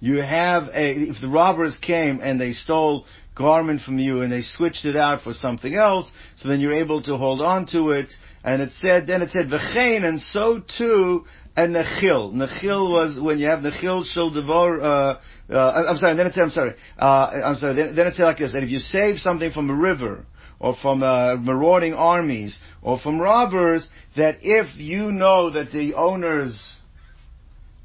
[0.00, 4.42] you have a, if the robbers came and they stole garment from you and they
[4.42, 8.08] switched it out for something else, so then you're able to hold on to it.
[8.44, 11.24] And it said, then it said, v'chein, and so too,
[11.56, 12.32] a nechil.
[12.32, 16.42] Nechil was when you have nechil shel devor, uh, uh, I'm sorry, then it said,
[16.44, 19.18] I'm sorry, uh, I'm sorry, then, then it said like this, that if you save
[19.18, 20.24] something from a river,
[20.60, 26.78] or from uh, marauding armies, or from robbers, that if you know that the owners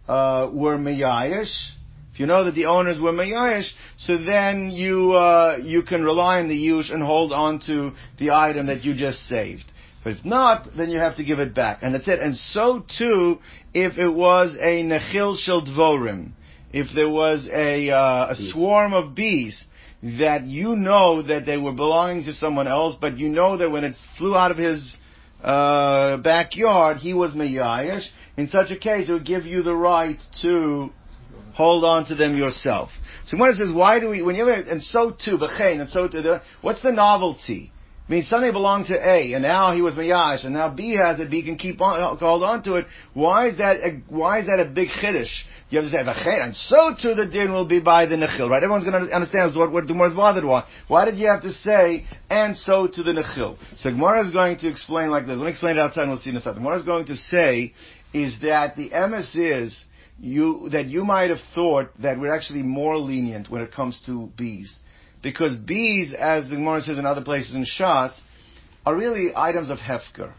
[0.07, 1.53] uh, were meyayish,
[2.13, 6.39] if you know that the owners were Mayayish, so then you, uh, you can rely
[6.39, 9.63] on the Yush and hold on to the item that you just saved.
[10.03, 11.79] But if not, then you have to give it back.
[11.81, 12.19] And that's it.
[12.19, 13.39] And so too,
[13.73, 16.33] if it was a Nechil Shel Dvorim,
[16.71, 19.65] if there was a, uh, a swarm of bees,
[20.03, 23.85] that you know that they were belonging to someone else, but you know that when
[23.85, 24.95] it flew out of his
[25.41, 28.05] uh, backyard, he was Mayayish,
[28.35, 30.91] in such a case, it would give you the right to
[31.53, 32.89] hold on to them yourself.
[33.25, 36.07] So when it says, why do we, when you and so too, v'chein, and so
[36.07, 37.71] too, what's the novelty?
[38.05, 41.21] I mean, something belonged to A, and now he was Mayash, and now B has
[41.21, 42.85] it, B can keep on, hold on to it.
[43.13, 45.31] Why is that, a, why is that a big chiddush?
[45.69, 48.49] You have to say, v'chein, and so too the din will be by the nechil,
[48.49, 48.61] right?
[48.61, 50.67] Everyone's to understand what, what the Gemara is bothered why.
[50.89, 53.57] Why did you have to say, and so to the nechil?
[53.77, 55.37] So Gemara is going to explain like this.
[55.37, 56.61] Let me explain it outside and we'll see in a second.
[56.61, 57.73] Gemara is going to say,
[58.13, 59.81] is that the emes is,
[60.19, 64.31] you, that you might have thought that we're actually more lenient when it comes to
[64.37, 64.77] bees.
[65.21, 68.13] Because bees, as the Gemara says in other places in Shas,
[68.85, 70.33] are really items of hefker.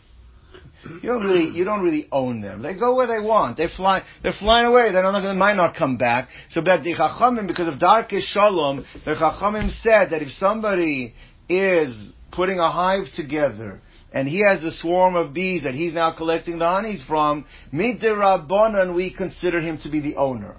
[0.85, 2.61] You don't really, you don't really own them.
[2.61, 3.57] They go where they want.
[3.57, 4.93] They fly, they're flying away.
[4.93, 6.29] They're not, they might not come back.
[6.51, 11.15] So, but the Chachamim, because of Darke Shalom, the Chachamim said that if somebody
[11.49, 13.81] is putting a hive together
[14.15, 18.95] and he has the swarm of bees that he's now collecting the honeys from, Midirabbanan,
[18.95, 20.57] we consider him to be the owner.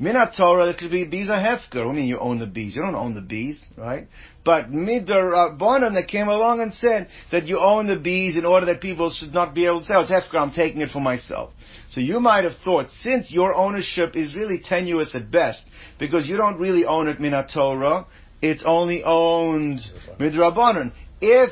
[0.00, 1.88] Minat Torah, it could be bees are hefker.
[1.88, 2.76] I mean, you own the bees.
[2.76, 4.06] You don't own the bees, right?
[4.44, 8.66] But midar Bonan that came along and said that you own the bees in order
[8.66, 11.00] that people should not be able to say, oh, it's hefker, I'm taking it for
[11.00, 11.52] myself.
[11.90, 15.64] So you might have thought, since your ownership is really tenuous at best,
[15.98, 18.06] because you don't really own it minat Torah,
[18.42, 19.80] it's only owned
[20.20, 20.92] midrabanan.
[21.22, 21.50] If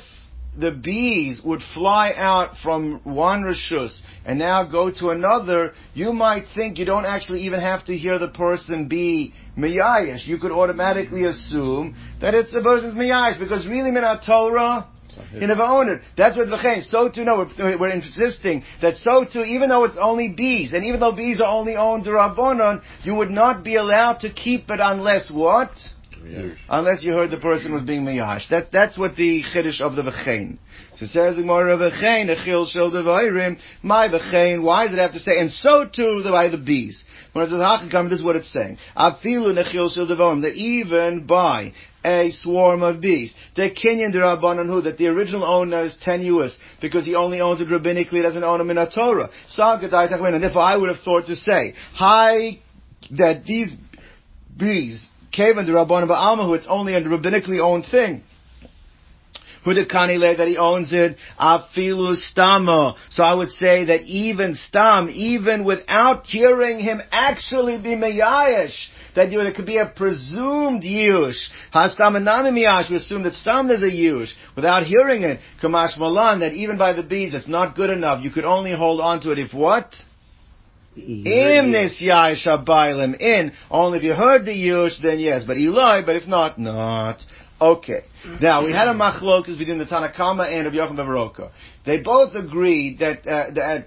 [0.59, 6.45] the bees would fly out from one rishus and now go to another, you might
[6.55, 10.27] think you don't actually even have to hear the person be miyayish.
[10.27, 14.89] You could automatically assume that it's the person's miyayish because really minat Torah.
[15.33, 16.01] You never own it.
[16.17, 16.83] That's what v'chein.
[16.83, 20.85] So too, no, we're, we're, insisting that so too, even though it's only bees, and
[20.85, 24.71] even though bees are only owned to Rabbonon, you would not be allowed to keep
[24.71, 25.71] it unless what?
[26.68, 28.49] Unless you heard the person was being miyash.
[28.49, 30.59] That, that's what the chiddush of the v'chein.
[30.97, 35.20] So says the Gemara v'chein, echil shel devayrim, my v'chein, why does it have to
[35.20, 37.05] say, and so too the, by the bees.
[37.33, 38.79] When it says hachakam, this is what it's saying.
[38.97, 41.72] Afilu nechil shel devayrim, that even by
[42.05, 43.35] a swarm of bees.
[43.57, 47.68] The Kenyan Rabbanan who that the original owner is tenuous because he only owns it
[47.68, 49.31] rabbinically, doesn't own it in a Torah.
[49.57, 52.59] And if I would have thought to say, hi,
[53.11, 53.75] that these
[54.57, 55.03] bees
[55.37, 58.22] Kavan the Rabbanim Ba'alma, it's only a rabbinically owned thing.
[59.64, 62.97] Hudakani that he owns it, afilu stama.
[63.11, 69.32] So I would say that even stam, even without hearing him actually be meyayish, that
[69.32, 71.49] you, there could be a presumed yush.
[71.74, 74.32] Hastam miyash, we assume that stam is a yush.
[74.55, 78.22] Without hearing it, kamash malan, that even by the beads it's not good enough.
[78.22, 79.95] You could only hold on to it if what?
[80.97, 83.53] Im nisyai shabaylim in.
[83.71, 85.45] Only if you heard the yush, then yes.
[85.47, 87.21] But Eloi, but if not, not.
[87.61, 88.03] Okay.
[88.41, 91.51] Now we had a machlokas between the Tanakama and Rabbi Yochanan Baroka.
[91.85, 93.87] They both agreed that uh, that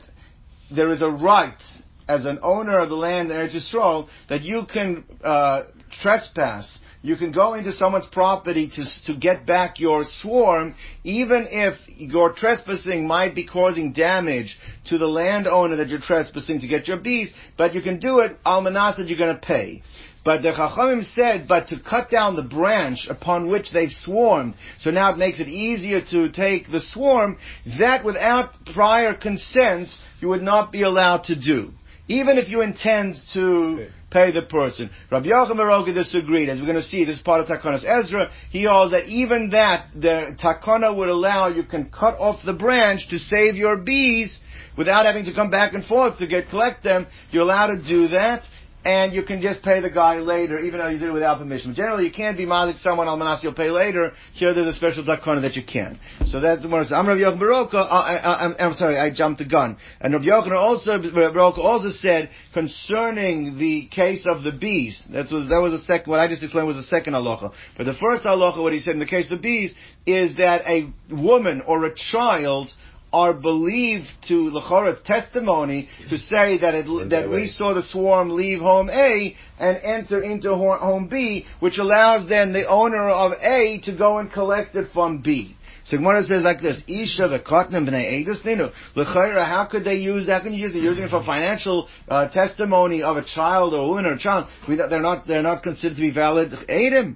[0.72, 1.62] there is a right
[2.08, 5.64] as an owner of the land in Eretz Yisrael that you can uh,
[6.02, 11.76] trespass you can go into someone's property to, to get back your swarm, even if
[11.88, 17.00] your trespassing might be causing damage to the landowner that you're trespassing to get your
[17.00, 19.82] bees, but you can do it, almanas that you're going to pay.
[20.26, 24.92] But the Chachamim said, but to cut down the branch upon which they've swarmed, so
[24.92, 27.38] now it makes it easier to take the swarm,
[27.80, 29.88] that without prior consent,
[30.20, 31.72] you would not be allowed to do.
[32.10, 34.90] Even if you intend to pay the person.
[35.12, 36.50] Rabbi Yochanan Baroka disagreed.
[36.50, 38.30] As we're going to see, this is part of Takanas Ezra.
[38.50, 43.08] He holds that even that, the Takana would allow you can cut off the branch
[43.10, 44.40] to save your bees
[44.78, 47.08] without having to come back and forth to get collect them.
[47.32, 48.44] You're allowed to do that
[48.88, 51.72] and you can just pay the guy later, even though you did it without permission.
[51.72, 54.14] But Generally, you can't be malik someone al manas you'll pay later.
[54.32, 56.00] Here, there's a special dakona that you can.
[56.28, 56.86] So that's the one.
[56.94, 57.76] I'm Rav Yochanan Baroka.
[57.76, 59.76] I, am sorry, I jumped the gun.
[60.00, 65.04] And Rav Yochanan also, Baroka also said concerning the case of the bees.
[65.12, 66.10] That was that was the second.
[66.10, 67.52] What I just explained was the second halacha.
[67.78, 69.74] But the first halacha, what he said in the case of the bees,
[70.06, 72.70] is that a woman or a child
[73.14, 78.60] are believed to Lechora's testimony to say that it, that we saw the swarm leave
[78.60, 83.96] home A and enter into home B, which allows then the owner of A to
[83.96, 85.56] go and collect it from B.
[85.86, 89.46] So Gemara says like this: Isha the kotnim b'nei edus ninu lechayra.
[89.46, 90.28] How could they use?
[90.28, 90.74] How can you use?
[90.74, 94.20] They're using it for financial uh, testimony of a child or a woman or a
[94.20, 94.48] child.
[94.68, 95.28] They're not.
[95.28, 97.16] They're not considered to be valid edim.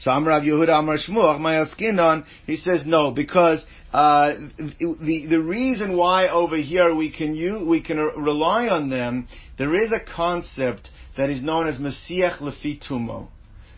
[0.00, 6.28] So Amrav Yehuda Amar Shmuel Mayaskinon, he says no, because uh, the the reason why
[6.28, 9.28] over here we can use, we can rely on them,
[9.58, 10.88] there is a concept
[11.18, 13.28] that is known as Mesiach Lefi Tumo.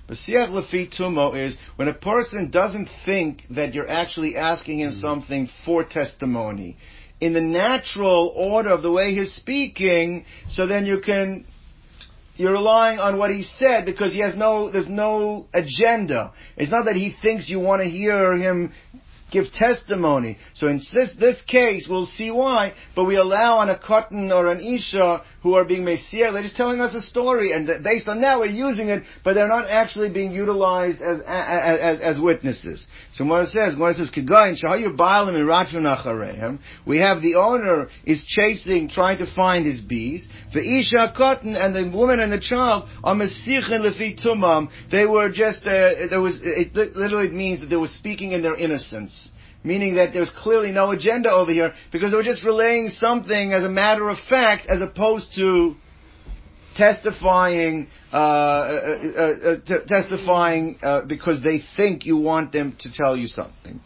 [0.09, 5.01] Mesiach Lefi Tumo is when a person doesn't think that you're actually asking him mm-hmm.
[5.01, 6.77] something for testimony.
[7.21, 11.47] In the natural order of the way he's speaking, so then you can
[12.43, 16.33] you're relying on what he said because he has no, there's no agenda.
[16.57, 18.73] It's not that he thinks you want to hear him
[19.31, 20.39] give testimony.
[20.55, 24.51] So in this, this case, we'll see why, but we allow on a cotton or
[24.51, 28.21] an isha who are being messiah, they're just telling us a story, and based on
[28.21, 32.87] that we're using it, but they're not actually being utilized as, as, as, as witnesses.
[33.15, 38.89] So Gemara says, Gemara says, Kigayin, Shahayu Baalim and we have the owner is chasing,
[38.89, 43.15] trying to find his bees, the isha cotton, and the woman and the child are
[43.15, 47.89] mesichin lefi tumam, they were just, uh, there was, it literally means that they were
[47.89, 49.31] speaking in their innocence
[49.65, 53.65] meaning that there's clearly no agenda over here because they were just relaying something as
[53.65, 55.77] a matter of fact as opposed to
[56.77, 62.93] testifying uh, uh, uh, uh t- testifying uh, because they think you want them to
[62.93, 63.81] tell you something.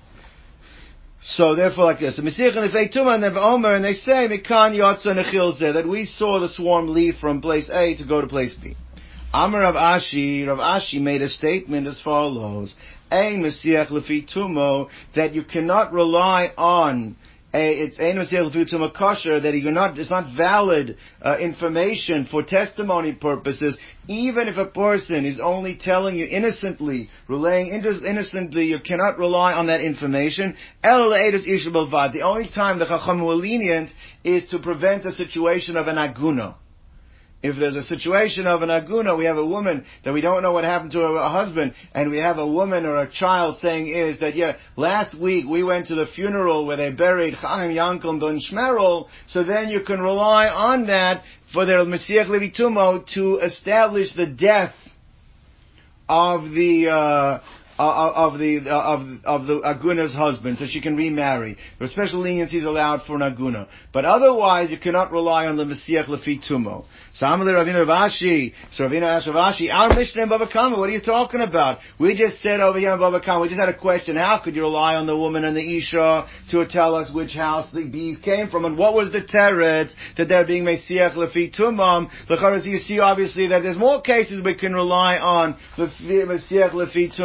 [1.23, 6.89] So therefore, like this, the Mesirch and they say mikan that we saw the swarm
[6.89, 8.77] leave from place A to go to place B.
[9.35, 12.75] Amar Rav Ashi, Rav Ashi made a statement as follows:
[13.11, 17.17] Ein Mesiach lefi tumo that you cannot rely on
[17.55, 23.15] a, it's ein tumo kosher that you're not it's not valid uh, information for testimony
[23.15, 23.77] purposes.
[24.09, 29.69] Even if a person is only telling you innocently, relaying innocently, you cannot rely on
[29.69, 30.57] that information.
[30.83, 31.11] El.
[31.11, 33.91] The only time the chacham were lenient
[34.23, 36.57] is to prevent a situation of an aguna.
[37.47, 40.53] If there's a situation of an aguna, we have a woman that we don't know
[40.53, 44.19] what happened to her husband, and we have a woman or a child saying is
[44.19, 48.41] that, yeah, last week we went to the funeral where they buried Chaim Yankel Ben
[48.41, 51.23] Shmerel, so then you can rely on that
[51.53, 54.75] for their Mesiach Levitumo to establish the death
[56.09, 57.41] of the, uh,
[57.79, 61.57] of the uh, of of the aguna's husband, so she can remarry.
[61.79, 65.65] There are special leniencies allowed for an aguna, but otherwise you cannot rely on the
[65.65, 66.85] mesiach lefi tumo.
[67.15, 71.01] So Amalei Ravina Ravashi, so Ravina Ravashi, our Mishnah in Baba Kama, what are you
[71.01, 71.79] talking about?
[71.99, 74.57] We just said over here in Baba Kama, we just had a question, how could
[74.57, 78.19] you rely on the woman and the Isha to tell us which house the bees
[78.19, 82.11] came from, and what was the teret that they're being mesiach lefi tumam?
[82.67, 87.17] You see obviously that there's more cases we can rely on mesiach lefi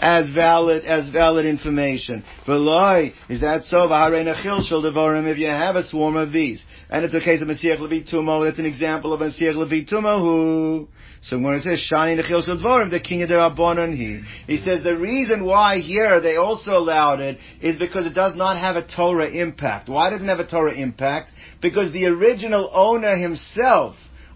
[0.00, 2.24] as valid as valid information.
[2.46, 3.88] V'loi, is that so?
[3.90, 8.44] If you have a swarm of these, and it's a case of Mesiach Levi Tumo,
[8.44, 10.88] that's an example of Mesiach Levi Tumo who.
[11.24, 14.56] So when it says Shani Nechil Shel Dvorim, the king of the Rabbanon, he he
[14.56, 18.74] says the reason why here they also allowed it is because it does not have
[18.74, 19.88] a Torah impact.
[19.88, 21.30] Why doesn't it have a Torah impact?
[21.60, 23.94] Because the original owner himself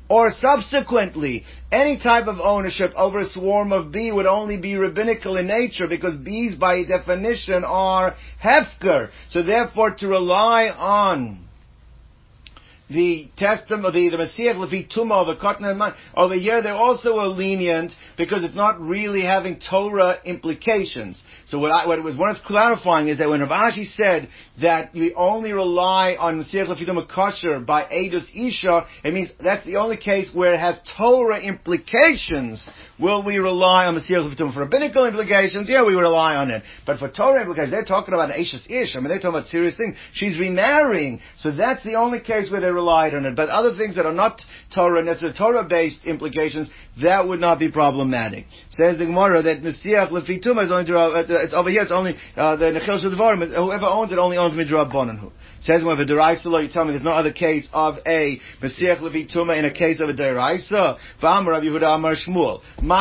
[0.08, 5.36] or subsequently, any type of ownership over a swarm of bee would only be rabbinical
[5.36, 9.10] in nature because bees by definition are hefker.
[9.28, 11.45] So therefore to rely on
[12.88, 18.44] the testimony, the, Mesiach Lefi Tuma, the Kotner over here they're also a lenient because
[18.44, 21.22] it's not really having Torah implications.
[21.46, 24.28] So what, I, what it was, clarifying is that when Ravashi said
[24.60, 29.66] that we only rely on Mesiach Lefi Tuma kosher by Eidos Isha, it means that's
[29.66, 32.64] the only case where it has Torah implications.
[32.98, 35.68] Will we rely on Lefi Tuma for rabbinical implications?
[35.68, 36.62] Yeah, we rely on it.
[36.86, 38.96] But for Torah implications, they're talking about an Ashes Ish.
[38.96, 39.96] I mean, they're talking about serious things.
[40.14, 41.20] She's remarrying.
[41.36, 43.36] So that's the only case where they relied on it.
[43.36, 44.40] But other things that are not
[44.74, 46.70] Torah, necessarily Torah-based implications,
[47.02, 48.46] that would not be problematic.
[48.70, 52.56] Says the Gemara that Mesiach Lefituma is only, uh, it's over here, it's only, uh,
[52.56, 55.32] the Nechil Shadvarim, whoever owns it only owns Midrab Bonanhu.
[55.60, 59.58] Says when a deraisa you tell me there's no other case of a Mesiach Levituma
[59.58, 60.96] in a case of a deraisa.
[61.20, 62.62] V'amar Rav Yehuda Amar Shmuel.
[62.86, 62.94] There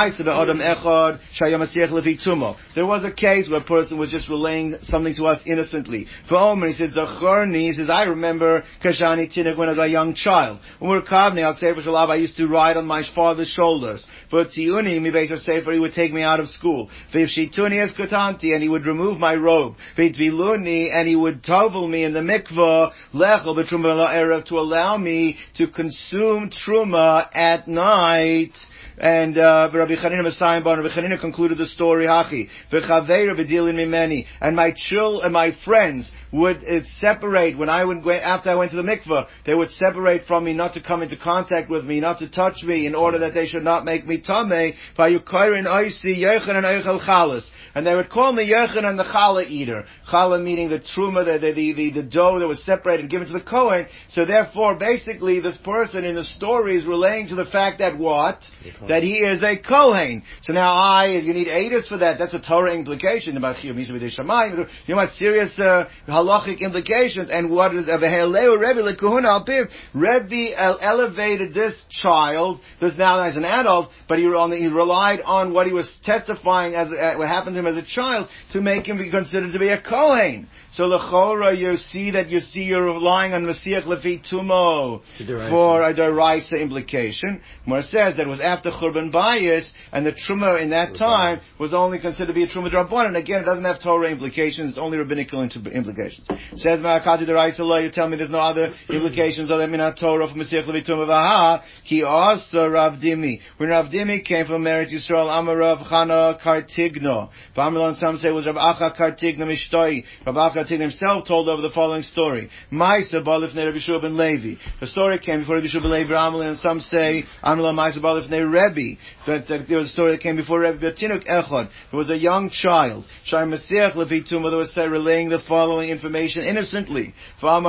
[2.85, 6.07] was a case where a person was just relaying something to us innocently.
[6.27, 9.87] For Omer, he says, Zacharni, he says, I remember Kashani Tinik when I was a
[9.87, 10.59] young child.
[10.79, 14.03] When we were Kavni, Al Sefer Shalab, I used to ride on my father's shoulders.
[14.31, 16.89] For Tziuni, mi Beis Sefer, he would take me out of school.
[17.13, 19.75] V'if Shituni es Katanti, and he would remove my robe.
[19.97, 25.37] V'itviluni, and he would tovel me in the mikvah, lechel b'truma erev, to allow me
[25.57, 28.53] to consume truma at night.
[28.97, 32.05] And uh, Rabbi Chanina Messiah Rabbi Chanina concluded the story.
[32.05, 37.83] Hachi v'chaveira v'dilin mimeni, and my chil and my friends would uh, separate when I
[37.83, 39.27] would after I went to the mikveh.
[39.45, 42.63] They would separate from me, not to come into contact with me, not to touch
[42.63, 44.73] me, in order that they should not make me tamei.
[44.97, 49.45] Vayukairin oisi yechan and eichel chalas, and they would call me yechan and the challah
[49.45, 49.85] eater.
[50.11, 53.33] Challah meaning the truma, the the, the the dough that was separated and given to
[53.33, 53.87] the kohen.
[54.09, 58.43] So therefore, basically, this person in the story is relating to the fact that what
[58.87, 60.23] that he is a Kohen.
[60.41, 62.17] So now I, you need Adis for that.
[62.19, 64.67] That's a Torah implication about Shamayim.
[64.85, 65.89] You know what serious uh,
[66.25, 67.29] halachic implications.
[67.31, 69.69] And what is Aveheleu Rebbe LeKuhuna Alpiv?
[69.93, 75.53] Rebbe elevated this child, this now as an adult, but he, only, he relied on
[75.53, 78.87] what he was testifying as uh, what happened to him as a child to make
[78.87, 80.47] him be considered to be a Kohen.
[80.71, 85.01] So lechora, you see that you see you're relying on Mesiach Levi Tumo
[85.49, 87.41] for a deraisa implication.
[87.65, 91.99] More says that was after Churban Bayis, and the truma in that time was only
[91.99, 93.07] considered to be a truma drabon.
[93.07, 96.14] And again, it doesn't have Torah implications; it's only rabbinical implications.
[96.55, 97.77] Says Marakati deraisa law.
[97.77, 101.61] You tell me there's no other implications other than Torah for Mesiach Levi Tumo Vaha.
[101.83, 103.39] He also Rav Dimi.
[103.57, 107.29] When Rav Dimi came from Eretz Yisrael, Amar Rav Chana Kartigno.
[107.55, 110.03] V'Amar some say was Rav Acha Kartigno Mishtoi.
[110.25, 112.49] Rav Acha Kartigno himself told over the following story.
[112.71, 114.59] Maisa Balif Rabbi Shua ben Levi.
[114.79, 118.29] The story came before Rabbi Shua ben Levi Amalin, and some say Amala Maisa Balif
[118.29, 118.99] Rebbe.
[119.27, 121.69] That uh, there was a story that came before Rebbe Tinuk Echad.
[121.91, 123.05] There was a young child.
[123.25, 127.13] Shai Masiach Levituma, there was relaying the following information innocently.
[127.41, 127.61] That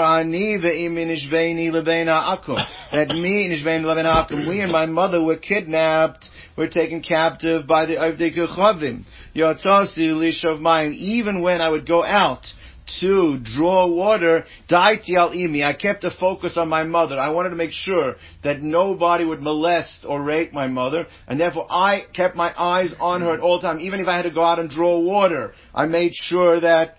[3.15, 3.49] me,
[4.49, 9.05] we and my mother were kidnapped, were taken captive by the Avdei Kechavim.
[9.35, 10.93] Lishav mine.
[10.93, 12.47] Even when I would go out,
[13.01, 15.65] to draw water, daiti al imi.
[15.65, 17.19] I kept a focus on my mother.
[17.19, 21.67] I wanted to make sure that nobody would molest or rape my mother, and therefore
[21.69, 23.81] I kept my eyes on her at all time.
[23.81, 26.99] Even if I had to go out and draw water, I made sure that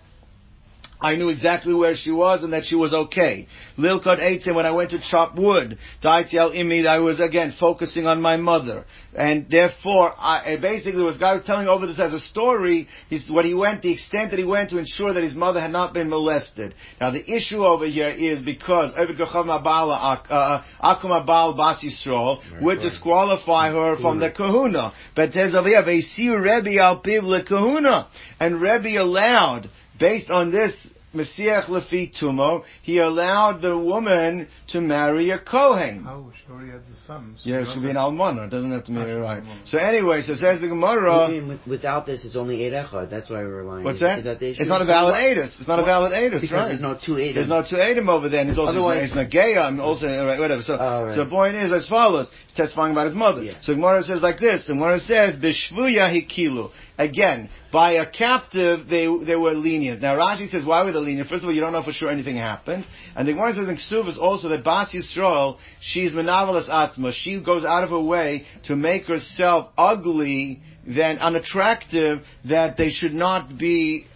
[1.00, 3.46] I knew exactly where she was and that she was okay.
[3.78, 8.20] Lilkot Eitzim, when I went to chop wood, Daitiel Imid, I was again focusing on
[8.20, 8.84] my mother.
[9.14, 13.44] And therefore, I, basically was God was telling over this as a story, he's, what
[13.44, 16.08] he went, the extent that he went to ensure that his mother had not been
[16.08, 16.74] molested.
[17.00, 22.40] Now the issue over here is because Ovid Gochav Mabala, uh, Akum Abal Bas Yisrael
[22.60, 24.92] would disqualify her from the kahuna.
[25.14, 28.08] But there's over here, Rebbe al Piv kahuna.
[28.40, 30.74] And Rebbe allowed based on this
[31.14, 36.04] Mesiach Lefi Tumo, he allowed the woman to marry a Kohen.
[36.06, 37.40] Oh, she already had the sons.
[37.44, 38.46] Yeah, it should be an Almana.
[38.46, 39.42] It doesn't have to be Ah, right.
[39.64, 41.58] So anyway, so says the Gemara.
[41.66, 43.08] without this, it's only eid echad.
[43.08, 43.84] That's why we're relying.
[43.84, 44.22] What's Is that?
[44.38, 44.50] the?
[44.50, 45.58] It's not a valid Adis.
[45.58, 46.68] It's not a valid Adis, Because right?
[46.68, 47.32] there's no two eight.
[47.32, 49.56] There's no two Adam over there, and it's also Otherwise- it's not gay.
[49.56, 50.60] I'm also right, whatever.
[50.60, 51.14] So, Oh, right.
[51.16, 53.42] so the point is as follows: he's testifying about his mother.
[53.44, 53.54] Yeah.
[53.62, 56.70] So Gemara says like this, and Gemara says b'shvuya hikilu.
[56.98, 60.02] Again, by a captive, they they were lenient.
[60.02, 61.28] Now Rashi says, why were they lenient?
[61.28, 62.84] First of all, you don't know for sure anything happened,
[63.14, 67.12] and the Gemara says in Ksuvas also that Bas Yisrael, she's menavalas atzma.
[67.12, 73.14] She goes out of her way to make herself ugly, then unattractive, that they should
[73.14, 74.06] not be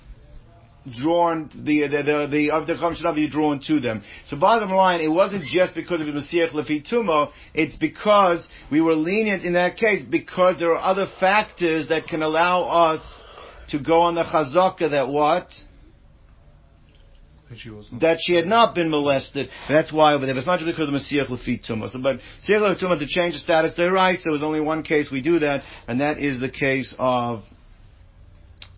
[0.91, 4.03] drawn the the the, the of the Chacham should not be drawn to them.
[4.27, 8.81] So bottom line, it wasn't just because of the Mesiach Lefi Tumo, it's because we
[8.81, 13.23] were lenient in that case because there are other factors that can allow us
[13.69, 15.49] to go on the chazaka that what?
[17.49, 17.71] That she.
[18.01, 19.51] That she had not been molested.
[19.69, 20.37] That's why over there.
[20.37, 21.91] It's not just because of the Mesiach Lefi Tumo.
[21.91, 22.19] So, but
[22.49, 25.23] Mesiach Lefi Tumo to change the status to rice, there was only one case we
[25.23, 27.43] do that, and that is the case of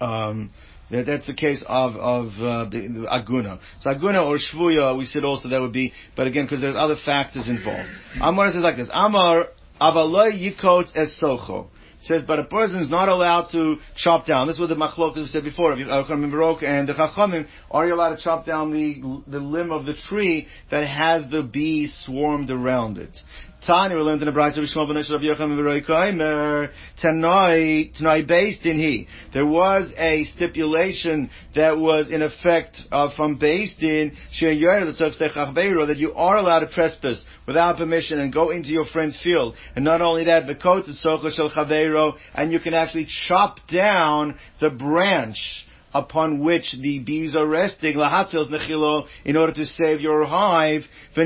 [0.01, 0.51] um,
[0.91, 3.61] that, that's the case of of uh, aguna.
[3.81, 6.97] So aguna or shvuya, we said also that would be, but again, because there's other
[7.05, 7.89] factors involved.
[8.21, 9.49] Amar says like this: Amar
[9.81, 11.69] avaloi yikot es socho.
[12.03, 14.47] Says, but a person is not allowed to chop down.
[14.47, 15.73] This is what the machlokas we said before.
[15.73, 20.47] And the chachamim, are you allowed to chop down the the limb of the tree
[20.71, 23.19] that has the bees swarmed around it?
[23.67, 28.23] Tani, we learned in the Bride of Shmuel ben Yosef Yocham V'Roi Kaimer, Tanai, Tanai
[28.23, 29.09] beis din he.
[29.33, 36.37] There was a stipulation that was in effect uh, from beis din that you are
[36.37, 39.55] allowed to trespass without permission and go into your friend's field.
[39.75, 45.65] And not only that, Bekot Shel Chaveiro, and you can actually chop down the branch
[45.95, 50.83] upon which the bees are resting, lahatzils nechilo, in order to save your hive,
[51.15, 51.25] shel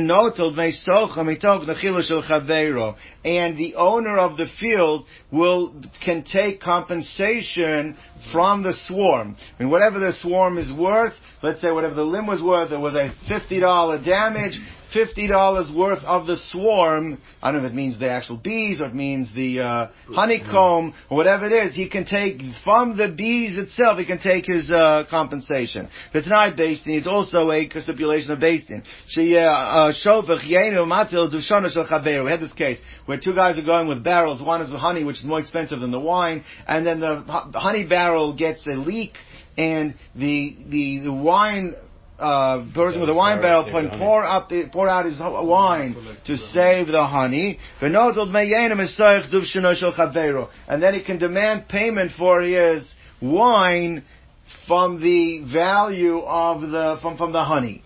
[2.23, 2.97] chaveiro.
[3.25, 7.97] And the owner of the field will, can take compensation
[8.31, 9.37] from the swarm.
[9.59, 12.79] I mean, whatever the swarm is worth, let's say whatever the limb was worth, it
[12.79, 14.61] was a $50 damage,
[14.95, 18.87] $50 worth of the swarm, I don't know if it means the actual bees or
[18.87, 23.59] it means the uh, honeycomb or whatever it is, he can take from the bees
[23.59, 25.89] itself, he can take his uh, compensation.
[26.13, 28.83] But tonight, beis din, it's also a stipulation of beis din.
[32.25, 35.19] We had this case where two guys are going with barrels, one is honey, which
[35.19, 37.23] is more expensive than the wine, and then the
[37.55, 39.15] honey barrel gets a leak,
[39.57, 41.75] and the, the, the wine
[42.19, 45.95] uh, person with a wine barrel can pour up the, pour out his wine
[46.27, 47.59] to save the honey.
[47.81, 47.95] And
[50.83, 54.05] then he can demand payment for his wine
[54.67, 57.83] from the value of the from from the honey.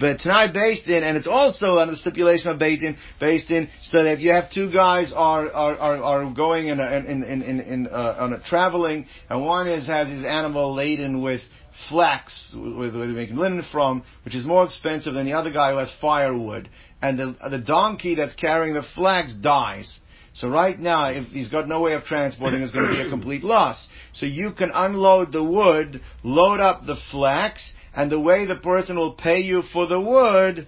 [0.00, 3.68] But tonight beis din, and it's also under the stipulation of beis din, beis din,
[3.90, 7.24] so that if you have two guys are are, are, are going in a, in
[7.24, 11.40] in in, in uh, on a traveling, and one is has his animal laden with
[11.88, 15.78] flax, with, with making linen from, which is more expensive than the other guy who
[15.78, 16.68] has firewood,
[17.00, 20.00] and the the donkey that's carrying the flax dies.
[20.34, 23.10] So right now, if he's got no way of transporting, it's going to be a
[23.16, 23.88] complete loss.
[24.12, 28.96] So you can unload the wood, load up the flax, and the way the person
[28.96, 30.66] will pay you for the wood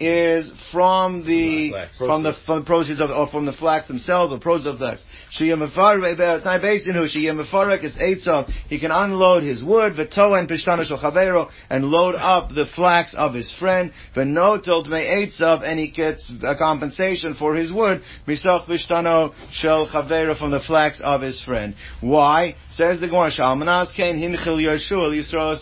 [0.00, 4.66] is from the from the from proceeds of or from the flax themselves or proceeds
[4.66, 5.02] of flax.
[5.38, 8.50] Shiyam mefarek who shiyam is eitzah.
[8.68, 13.14] He can unload his wood v'toa and pishtana shel chavero and load up the flax
[13.14, 18.66] of his friend v'notel tmei eitzav and he gets a compensation for his wood misach
[18.66, 21.74] pishtano shel chavero from the flax of his friend.
[22.00, 22.56] Why?
[22.70, 25.54] Says the Gemara Shalmanas kain hinchil Yeshua Yisrael.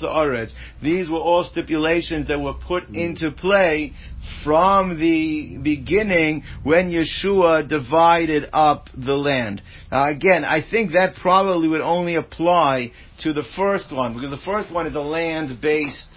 [0.83, 2.97] These were all stipulations that were put mm.
[2.97, 3.93] into play
[4.45, 9.63] from the beginning when Yeshua divided up the land.
[9.91, 14.45] Now again, I think that probably would only apply to the first one, because the
[14.45, 16.09] first one is a land-based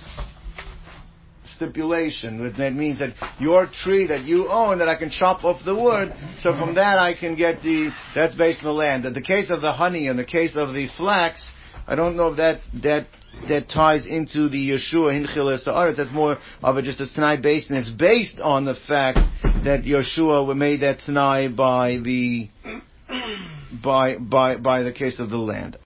[1.55, 2.53] stipulation.
[2.57, 6.13] That means that your tree that you own, that I can chop off the wood,
[6.37, 9.05] so from that I can get the, that's based on the land.
[9.05, 11.47] In the case of the honey and the case of the flax,
[11.87, 13.07] I don't know if that, that
[13.49, 15.97] that ties into the Yeshua Hinchil Sa'aretz.
[15.97, 19.19] That's more of a just a Tanai based, and it's based on the fact
[19.63, 22.49] that Yeshua made that Tanai by the
[23.83, 25.77] by by by the case of the land.